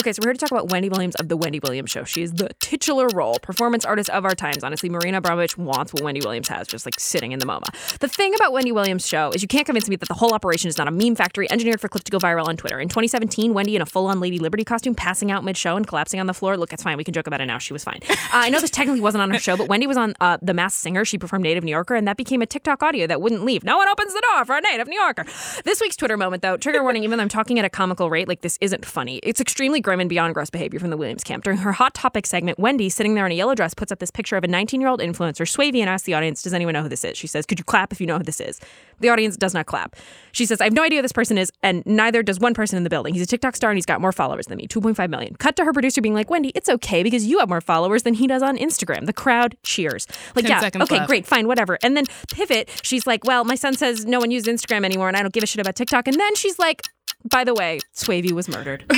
Okay, 0.00 0.14
so 0.14 0.20
we're 0.22 0.28
here 0.28 0.32
to 0.32 0.38
talk 0.38 0.50
about 0.50 0.70
Wendy 0.70 0.88
Williams 0.88 1.14
of 1.16 1.28
The 1.28 1.36
Wendy 1.36 1.60
Williams 1.62 1.90
Show. 1.90 2.04
She 2.04 2.22
is 2.22 2.32
the 2.32 2.48
titular 2.58 3.06
role, 3.08 3.38
performance 3.38 3.84
artist 3.84 4.08
of 4.08 4.24
our 4.24 4.34
times. 4.34 4.64
Honestly, 4.64 4.88
Marina 4.88 5.20
Abramović 5.20 5.58
wants 5.58 5.92
what 5.92 6.02
Wendy 6.02 6.22
Williams 6.22 6.48
has, 6.48 6.66
just 6.66 6.86
like 6.86 6.98
sitting 6.98 7.32
in 7.32 7.38
the 7.38 7.44
MoMA. 7.44 7.98
The 7.98 8.08
thing 8.08 8.34
about 8.34 8.54
Wendy 8.54 8.72
Williams' 8.72 9.06
show 9.06 9.30
is 9.32 9.42
you 9.42 9.48
can't 9.48 9.66
convince 9.66 9.90
me 9.90 9.96
that 9.96 10.08
the 10.08 10.14
whole 10.14 10.32
operation 10.32 10.70
is 10.70 10.78
not 10.78 10.88
a 10.88 10.90
meme 10.90 11.16
factory 11.16 11.50
engineered 11.52 11.82
for 11.82 11.88
clips 11.88 12.04
to 12.04 12.10
go 12.10 12.18
viral 12.18 12.48
on 12.48 12.56
Twitter. 12.56 12.80
In 12.80 12.88
2017, 12.88 13.52
Wendy 13.52 13.76
in 13.76 13.82
a 13.82 13.86
full 13.86 14.06
on 14.06 14.20
Lady 14.20 14.38
Liberty 14.38 14.64
costume 14.64 14.94
passing 14.94 15.30
out 15.30 15.44
mid 15.44 15.58
show 15.58 15.76
and 15.76 15.86
collapsing 15.86 16.18
on 16.18 16.24
the 16.24 16.32
floor. 16.32 16.56
Look, 16.56 16.72
it's 16.72 16.82
fine. 16.82 16.96
We 16.96 17.04
can 17.04 17.12
joke 17.12 17.26
about 17.26 17.42
it 17.42 17.46
now. 17.46 17.58
She 17.58 17.74
was 17.74 17.84
fine. 17.84 18.00
Uh, 18.32 18.46
I 18.46 18.48
know 18.48 18.60
this 18.60 18.70
technically 18.70 19.00
wasn't 19.00 19.22
on 19.22 19.30
her 19.30 19.40
show, 19.40 19.56
but 19.56 19.66
Wendy 19.66 19.88
was 19.88 19.96
on 19.96 20.14
uh, 20.20 20.38
The 20.40 20.54
Masked 20.54 20.80
Singer. 20.82 21.04
She 21.04 21.18
performed 21.18 21.42
Native 21.42 21.64
New 21.64 21.72
Yorker, 21.72 21.96
and 21.96 22.06
that 22.06 22.16
became 22.16 22.42
a 22.42 22.46
TikTok 22.46 22.80
audio 22.80 23.08
that 23.08 23.20
wouldn't 23.20 23.44
leave. 23.44 23.64
No 23.64 23.76
one 23.76 23.88
opens 23.88 24.14
the 24.14 24.22
door 24.30 24.44
for 24.44 24.56
a 24.56 24.60
Native 24.60 24.86
New 24.86 25.00
Yorker. 25.00 25.24
This 25.64 25.80
week's 25.80 25.96
Twitter 25.96 26.16
moment, 26.16 26.42
though, 26.42 26.56
trigger 26.56 26.84
warning, 26.84 27.02
even 27.02 27.16
though 27.16 27.24
I'm 27.24 27.28
talking 27.28 27.58
at 27.58 27.64
a 27.64 27.68
comical 27.68 28.08
rate, 28.08 28.28
like 28.28 28.42
this 28.42 28.56
isn't 28.60 28.84
funny. 28.84 29.16
It's 29.24 29.40
extremely 29.40 29.80
grim 29.90 29.98
and 29.98 30.08
beyond 30.08 30.32
gross 30.34 30.50
behavior 30.50 30.78
from 30.78 30.90
the 30.90 30.96
Williams 30.96 31.24
camp. 31.24 31.42
During 31.42 31.58
her 31.58 31.72
Hot 31.72 31.94
Topic 31.94 32.24
segment, 32.24 32.60
Wendy, 32.60 32.88
sitting 32.88 33.14
there 33.14 33.26
in 33.26 33.32
a 33.32 33.34
yellow 33.34 33.56
dress, 33.56 33.74
puts 33.74 33.90
up 33.90 33.98
this 33.98 34.12
picture 34.12 34.36
of 34.36 34.44
a 34.44 34.46
19 34.46 34.80
year 34.80 34.88
old 34.88 35.00
influencer, 35.00 35.48
Swavy, 35.48 35.80
and 35.80 35.90
asks 35.90 36.06
the 36.06 36.14
audience, 36.14 36.42
Does 36.42 36.54
anyone 36.54 36.74
know 36.74 36.82
who 36.84 36.88
this 36.88 37.02
is? 37.04 37.18
She 37.18 37.26
says, 37.26 37.44
Could 37.44 37.58
you 37.58 37.64
clap 37.64 37.92
if 37.92 38.00
you 38.00 38.06
know 38.06 38.18
who 38.18 38.22
this 38.22 38.40
is? 38.40 38.60
The 39.00 39.08
audience 39.08 39.36
does 39.36 39.52
not 39.52 39.66
clap. 39.66 39.96
She 40.30 40.46
says, 40.46 40.60
I 40.60 40.64
have 40.64 40.72
no 40.72 40.84
idea 40.84 40.98
who 40.98 41.02
this 41.02 41.10
person 41.10 41.38
is, 41.38 41.50
and 41.62 41.82
neither 41.86 42.22
does 42.22 42.38
one 42.38 42.54
person 42.54 42.76
in 42.76 42.84
the 42.84 42.90
building. 42.90 43.14
He's 43.14 43.22
a 43.24 43.26
TikTok 43.26 43.56
star 43.56 43.70
and 43.70 43.76
he's 43.76 43.86
got 43.86 44.00
more 44.00 44.12
followers 44.12 44.46
than 44.46 44.58
me 44.58 44.68
2.5 44.68 45.10
million. 45.10 45.34
Cut 45.36 45.56
to 45.56 45.64
her 45.64 45.72
producer 45.72 46.00
being 46.00 46.14
like, 46.14 46.30
Wendy, 46.30 46.52
it's 46.54 46.68
okay 46.68 47.02
because 47.02 47.26
you 47.26 47.40
have 47.40 47.48
more 47.48 47.60
followers 47.60 48.04
than 48.04 48.14
he 48.14 48.28
does 48.28 48.42
on 48.42 48.56
Instagram. 48.58 49.06
The 49.06 49.12
crowd 49.12 49.56
cheers. 49.64 50.06
Like, 50.36 50.46
10 50.46 50.62
yeah, 50.62 50.82
okay, 50.82 50.96
left. 50.98 51.08
great, 51.08 51.26
fine, 51.26 51.48
whatever. 51.48 51.78
And 51.82 51.96
then 51.96 52.04
pivot, 52.32 52.70
she's 52.82 53.08
like, 53.08 53.24
Well, 53.24 53.44
my 53.44 53.56
son 53.56 53.74
says 53.74 54.06
no 54.06 54.20
one 54.20 54.30
uses 54.30 54.54
Instagram 54.54 54.84
anymore 54.84 55.08
and 55.08 55.16
I 55.16 55.22
don't 55.22 55.32
give 55.32 55.42
a 55.42 55.46
shit 55.46 55.60
about 55.60 55.74
TikTok. 55.74 56.06
And 56.06 56.20
then 56.20 56.34
she's 56.36 56.58
like, 56.58 56.82
By 57.28 57.42
the 57.42 57.54
way, 57.54 57.80
Swavy 57.92 58.32
was 58.32 58.48
murdered. 58.48 58.84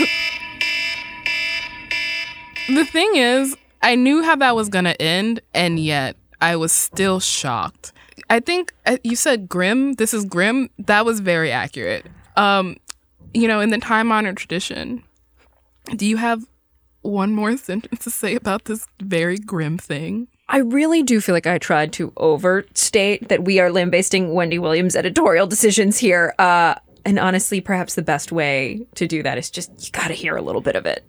The 2.68 2.84
thing 2.84 3.16
is, 3.16 3.56
I 3.82 3.96
knew 3.96 4.22
how 4.22 4.36
that 4.36 4.54
was 4.54 4.68
gonna 4.68 4.96
end, 5.00 5.40
and 5.52 5.78
yet 5.78 6.16
I 6.40 6.56
was 6.56 6.72
still 6.72 7.20
shocked. 7.20 7.92
I 8.30 8.40
think 8.40 8.72
uh, 8.86 8.98
you 9.02 9.16
said 9.16 9.48
grim. 9.48 9.94
This 9.94 10.14
is 10.14 10.24
grim. 10.24 10.70
That 10.78 11.04
was 11.04 11.20
very 11.20 11.50
accurate. 11.50 12.06
Um, 12.36 12.76
you 13.34 13.48
know, 13.48 13.60
in 13.60 13.70
the 13.70 13.78
time 13.78 14.12
honored 14.12 14.36
tradition, 14.36 15.02
do 15.96 16.06
you 16.06 16.16
have 16.16 16.46
one 17.02 17.34
more 17.34 17.56
sentence 17.56 18.04
to 18.04 18.10
say 18.10 18.34
about 18.34 18.66
this 18.66 18.86
very 19.00 19.38
grim 19.38 19.78
thing? 19.78 20.28
I 20.48 20.58
really 20.58 21.02
do 21.02 21.20
feel 21.20 21.34
like 21.34 21.46
I 21.46 21.58
tried 21.58 21.92
to 21.94 22.12
overstate 22.16 23.28
that 23.28 23.44
we 23.44 23.58
are 23.58 23.72
lambasting 23.72 24.34
Wendy 24.34 24.58
Williams' 24.58 24.94
editorial 24.96 25.46
decisions 25.46 25.98
here. 25.98 26.34
Uh, 26.38 26.74
and 27.04 27.18
honestly, 27.18 27.60
perhaps 27.60 27.94
the 27.94 28.02
best 28.02 28.32
way 28.32 28.86
to 28.94 29.08
do 29.08 29.22
that 29.22 29.38
is 29.38 29.50
just 29.50 29.70
you 29.84 29.90
got 29.92 30.08
to 30.08 30.14
hear 30.14 30.36
a 30.36 30.42
little 30.42 30.60
bit 30.60 30.76
of 30.76 30.86
it. 30.86 31.04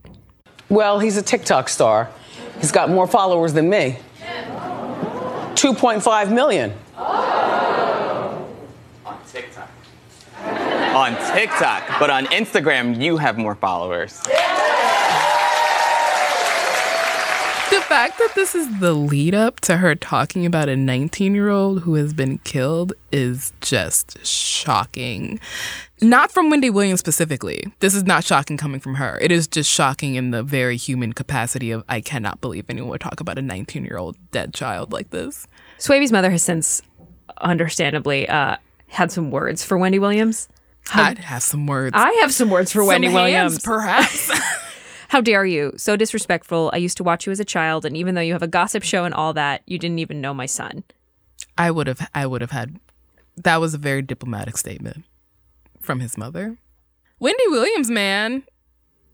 Well, 0.74 0.98
he's 0.98 1.18
a 1.18 1.22
TikTok 1.22 1.70
star. 1.70 2.10
He's 2.60 2.72
got 2.72 2.90
more 2.90 3.06
followers 3.06 3.54
than 3.54 3.70
me 3.70 4.00
2.5 5.54 6.34
million. 6.34 6.74
On 9.06 9.20
TikTok. 9.32 9.70
on 10.96 11.16
TikTok, 11.32 12.00
but 12.00 12.10
on 12.10 12.26
Instagram, 12.26 13.00
you 13.00 13.18
have 13.18 13.38
more 13.38 13.54
followers. 13.54 14.20
Fact 17.88 18.18
that 18.18 18.32
this 18.34 18.56
is 18.56 18.80
the 18.80 18.94
lead 18.94 19.36
up 19.36 19.60
to 19.62 19.78
her 19.78 19.94
talking 19.94 20.46
about 20.46 20.68
a 20.68 20.76
19 20.76 21.36
year 21.36 21.50
old 21.50 21.82
who 21.82 21.96
has 21.96 22.14
been 22.14 22.40
killed 22.40 22.94
is 23.12 23.54
just 23.62 24.26
shocking. 24.26 25.40
Not 26.02 26.32
from 26.32 26.50
Wendy 26.50 26.70
Williams 26.70 27.00
specifically. 27.00 27.64
This 27.80 27.94
is 27.94 28.04
not 28.04 28.24
shocking 28.24 28.58
coming 28.58 28.80
from 28.80 28.96
her. 28.96 29.20
It 29.22 29.32
is 29.32 29.48
just 29.48 29.70
shocking 29.70 30.16
in 30.16 30.32
the 30.32 30.42
very 30.42 30.76
human 30.76 31.14
capacity 31.14 31.72
of 31.72 31.84
I 31.88 32.02
cannot 32.02 32.42
believe 32.42 32.66
anyone 32.70 32.90
would 32.90 33.02
talk 33.02 33.20
about 33.20 33.38
a 33.38 33.42
19 33.42 33.86
year 33.86 33.98
old 33.98 34.18
dead 34.32 34.54
child 34.54 34.92
like 34.92 35.12
this. 35.12 35.46
Swavy's 35.78 36.12
mother 36.12 36.32
has 36.32 36.42
since, 36.42 36.82
understandably, 37.42 38.28
uh, 38.28 38.58
had 38.88 39.12
some 39.12 39.30
words 39.30 39.64
for 39.64 39.78
Wendy 39.78 40.00
Williams. 40.00 40.48
I'd 40.94 41.20
have 41.20 41.44
some 41.44 41.68
words. 41.68 41.94
I 41.98 42.12
have 42.22 42.34
some 42.34 42.50
words 42.50 42.72
for 42.72 42.80
Some 42.80 42.88
Wendy 42.88 43.08
hands, 43.08 43.16
Williams. 43.16 43.60
perhaps. 43.64 44.32
How 45.14 45.22
dare 45.22 45.46
you? 45.46 45.74
So 45.78 45.96
disrespectful. 45.96 46.72
I 46.74 46.78
used 46.78 46.98
to 46.98 47.04
watch 47.04 47.28
you 47.28 47.32
as 47.32 47.40
a 47.40 47.46
child, 47.46 47.86
and 47.86 47.96
even 47.96 48.16
though 48.16 48.22
you 48.22 48.34
have 48.34 48.42
a 48.42 48.48
gossip 48.48 48.82
show 48.82 49.06
and 49.06 49.14
all 49.14 49.32
that, 49.34 49.62
you 49.68 49.78
didn't 49.78 50.00
even 50.00 50.22
know 50.22 50.34
my 50.34 50.48
son. 50.48 50.84
I 51.56 51.70
would 51.70 51.86
have 51.86 52.10
I 52.16 52.26
would 52.26 52.42
have 52.42 52.50
had 52.50 52.80
that 53.38 53.58
was 53.62 53.76
a 53.76 53.78
very 53.78 54.02
diplomatic 54.02 54.58
statement 54.58 55.06
from 55.80 56.00
his 56.00 56.18
mother. 56.18 56.58
Wendy 57.20 57.44
Williams, 57.50 57.92
man, 57.92 58.42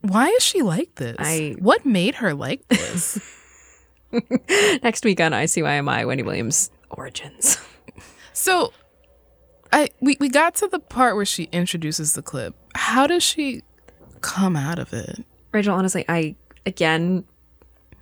why 0.00 0.28
is 0.28 0.42
she 0.42 0.62
like 0.62 0.94
this? 0.94 1.16
I- 1.18 1.56
what 1.58 1.84
made 1.84 2.14
her 2.14 2.32
like 2.32 2.66
this? 2.68 3.20
Next 4.82 5.04
week 5.04 5.20
on 5.20 5.32
ICYMI, 5.32 6.06
Wendy 6.06 6.22
Williams 6.22 6.70
origins. 6.88 7.58
so, 8.32 8.72
I 9.70 9.90
we 10.00 10.16
we 10.18 10.30
got 10.30 10.54
to 10.54 10.66
the 10.66 10.78
part 10.78 11.14
where 11.14 11.26
she 11.26 11.50
introduces 11.52 12.14
the 12.14 12.22
clip. 12.22 12.54
How 12.74 13.06
does 13.06 13.22
she 13.22 13.60
come 14.22 14.56
out 14.56 14.78
of 14.78 14.94
it? 14.94 15.26
Rachelle, 15.52 15.74
honestly, 15.74 16.04
I 16.08 16.36
again, 16.66 17.24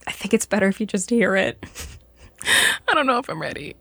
I 0.06 0.12
think 0.12 0.34
it's 0.34 0.46
better 0.46 0.68
if 0.68 0.80
you 0.80 0.87
just 0.87 1.11
hear 1.11 1.37
it. 1.37 1.62
I 2.88 2.94
don't 2.94 3.06
know 3.06 3.18
if 3.18 3.28
I'm 3.28 3.40
ready. 3.40 3.76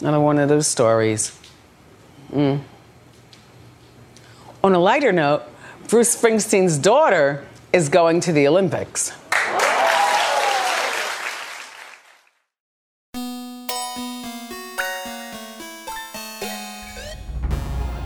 Another 0.00 0.20
one 0.20 0.38
of 0.38 0.48
those 0.48 0.66
stories. 0.66 1.38
Mm. 2.32 2.60
On 4.62 4.74
a 4.74 4.78
lighter 4.78 5.12
note, 5.12 5.42
Bruce 5.88 6.14
Springsteen's 6.20 6.78
daughter 6.78 7.46
is 7.72 7.88
going 7.88 8.20
to 8.20 8.32
the 8.32 8.46
Olympics. 8.46 9.12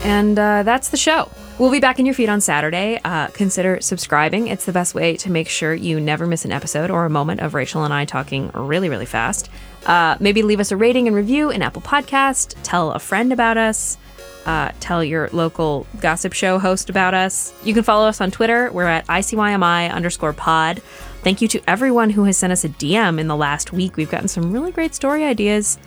And 0.05 0.37
uh, 0.37 0.63
that's 0.63 0.89
the 0.89 0.97
show. 0.97 1.29
We'll 1.59 1.71
be 1.71 1.79
back 1.79 1.99
in 1.99 2.05
your 2.07 2.15
feed 2.15 2.29
on 2.29 2.41
Saturday. 2.41 2.99
Uh, 3.05 3.27
consider 3.27 3.79
subscribing. 3.79 4.47
It's 4.47 4.65
the 4.65 4.71
best 4.71 4.95
way 4.95 5.15
to 5.17 5.31
make 5.31 5.47
sure 5.47 5.73
you 5.73 5.99
never 5.99 6.25
miss 6.25 6.45
an 6.45 6.51
episode 6.51 6.89
or 6.89 7.05
a 7.05 7.11
moment 7.11 7.41
of 7.41 7.53
Rachelle 7.53 7.85
and 7.85 7.93
I 7.93 8.05
talking 8.05 8.49
really, 8.55 8.89
really 8.89 9.05
fast. 9.05 9.49
Uh, 9.85 10.17
maybe 10.19 10.41
leave 10.41 10.59
us 10.59 10.71
a 10.71 10.77
rating 10.77 11.07
and 11.07 11.15
review 11.15 11.51
in 11.51 11.61
Apple 11.61 11.83
Podcast. 11.83 12.55
Tell 12.63 12.91
a 12.91 12.99
friend 12.99 13.31
about 13.31 13.57
us. 13.57 13.99
Uh, 14.47 14.71
tell 14.79 15.03
your 15.03 15.29
local 15.31 15.85
gossip 16.01 16.33
show 16.33 16.57
host 16.57 16.89
about 16.89 17.13
us. 17.13 17.53
You 17.63 17.75
can 17.75 17.83
follow 17.83 18.07
us 18.07 18.19
on 18.19 18.31
Twitter. 18.31 18.71
We're 18.71 18.87
at 18.87 19.05
ICYMI 19.05 19.91
underscore 19.91 20.33
pod. 20.33 20.81
Thank 21.23 21.39
you 21.39 21.47
to 21.49 21.61
everyone 21.67 22.09
who 22.09 22.23
has 22.23 22.35
sent 22.35 22.51
us 22.51 22.65
a 22.65 22.69
DM 22.69 23.19
in 23.19 23.27
the 23.27 23.37
last 23.37 23.71
week. 23.71 23.95
We've 23.95 24.09
gotten 24.09 24.27
some 24.27 24.51
really 24.51 24.71
great 24.71 24.95
story 24.95 25.23
ideas. 25.23 25.77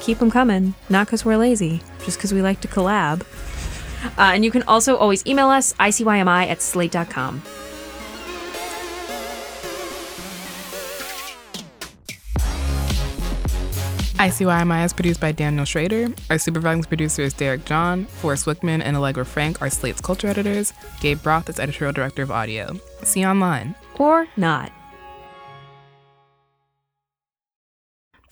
Keep 0.00 0.18
them 0.18 0.30
coming. 0.30 0.74
Not 0.90 1.06
because 1.06 1.24
we're 1.24 1.38
lazy, 1.38 1.80
just 2.04 2.18
because 2.18 2.34
we 2.34 2.42
like 2.42 2.60
to 2.60 2.68
collab. 2.68 3.24
Uh, 4.18 4.32
and 4.34 4.44
you 4.44 4.50
can 4.50 4.62
also 4.64 4.96
always 4.96 5.26
email 5.26 5.48
us, 5.48 5.72
ICYMI 5.74 6.48
at 6.48 6.62
slate.com. 6.62 7.42
ICYMI 14.18 14.86
is 14.86 14.94
produced 14.94 15.20
by 15.20 15.30
Daniel 15.30 15.66
Schroeder. 15.66 16.08
Our 16.30 16.38
supervising 16.38 16.84
producer 16.84 17.20
is 17.20 17.34
Derek 17.34 17.66
John. 17.66 18.06
Forrest 18.06 18.46
Wickman 18.46 18.80
and 18.82 18.96
Allegra 18.96 19.26
Frank 19.26 19.60
are 19.60 19.68
Slate's 19.68 20.00
culture 20.00 20.26
editors. 20.26 20.72
Gabe 21.00 21.24
Roth 21.26 21.50
is 21.50 21.60
editorial 21.60 21.92
director 21.92 22.22
of 22.22 22.30
audio. 22.30 22.80
See 23.02 23.20
you 23.20 23.26
online. 23.26 23.74
Or 23.98 24.26
not. 24.38 24.72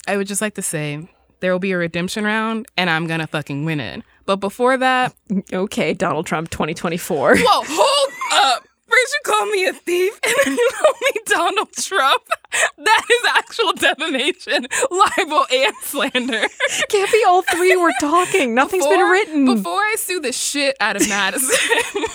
I 0.07 0.17
would 0.17 0.25
just 0.25 0.41
like 0.41 0.55
to 0.55 0.63
say 0.63 1.07
there 1.39 1.51
will 1.51 1.59
be 1.59 1.71
a 1.71 1.77
redemption 1.77 2.23
round 2.23 2.65
and 2.75 2.89
I'm 2.89 3.05
gonna 3.05 3.27
fucking 3.27 3.63
win 3.63 3.79
it. 3.79 4.03
But 4.25 4.37
before 4.37 4.77
that, 4.77 5.13
Okay, 5.53 5.93
Donald 5.93 6.25
Trump 6.25 6.49
2024. 6.49 7.37
whoa, 7.37 7.43
hold 7.45 8.13
up. 8.55 8.63
First 8.87 9.15
you 9.25 9.33
call 9.33 9.45
me 9.47 9.65
a 9.65 9.73
thief 9.73 10.19
and 10.23 10.33
then 10.45 10.53
you 10.53 10.69
call 10.75 10.93
me 11.01 11.21
Donald 11.25 11.71
Trump. 11.73 12.21
That 12.77 13.01
is 13.11 13.21
actual 13.35 13.73
defamation, 13.73 14.67
libel, 14.91 15.45
and 15.51 15.73
slander. 15.81 16.47
Can't 16.89 17.11
be 17.11 17.23
all 17.27 17.41
three 17.41 17.75
we're 17.75 17.91
talking. 17.99 18.53
Nothing's 18.53 18.85
been 18.85 18.93
Before- 18.99 19.11
written. 19.11 19.45
Before 19.55 19.81
I 19.81 19.95
sue 19.97 20.19
the 20.21 20.31
shit 20.31 20.77
out 20.79 20.95
of 20.95 21.09
Madison. 21.09 21.57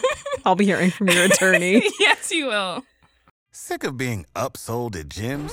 I'll 0.44 0.54
be 0.54 0.64
hearing 0.64 0.90
from 0.92 1.08
your 1.08 1.24
attorney. 1.24 1.82
yes, 2.00 2.30
you 2.30 2.46
will. 2.46 2.84
Sick 3.50 3.82
of 3.84 3.96
being 3.96 4.24
upsold 4.36 4.98
at 4.98 5.08
gyms? 5.08 5.52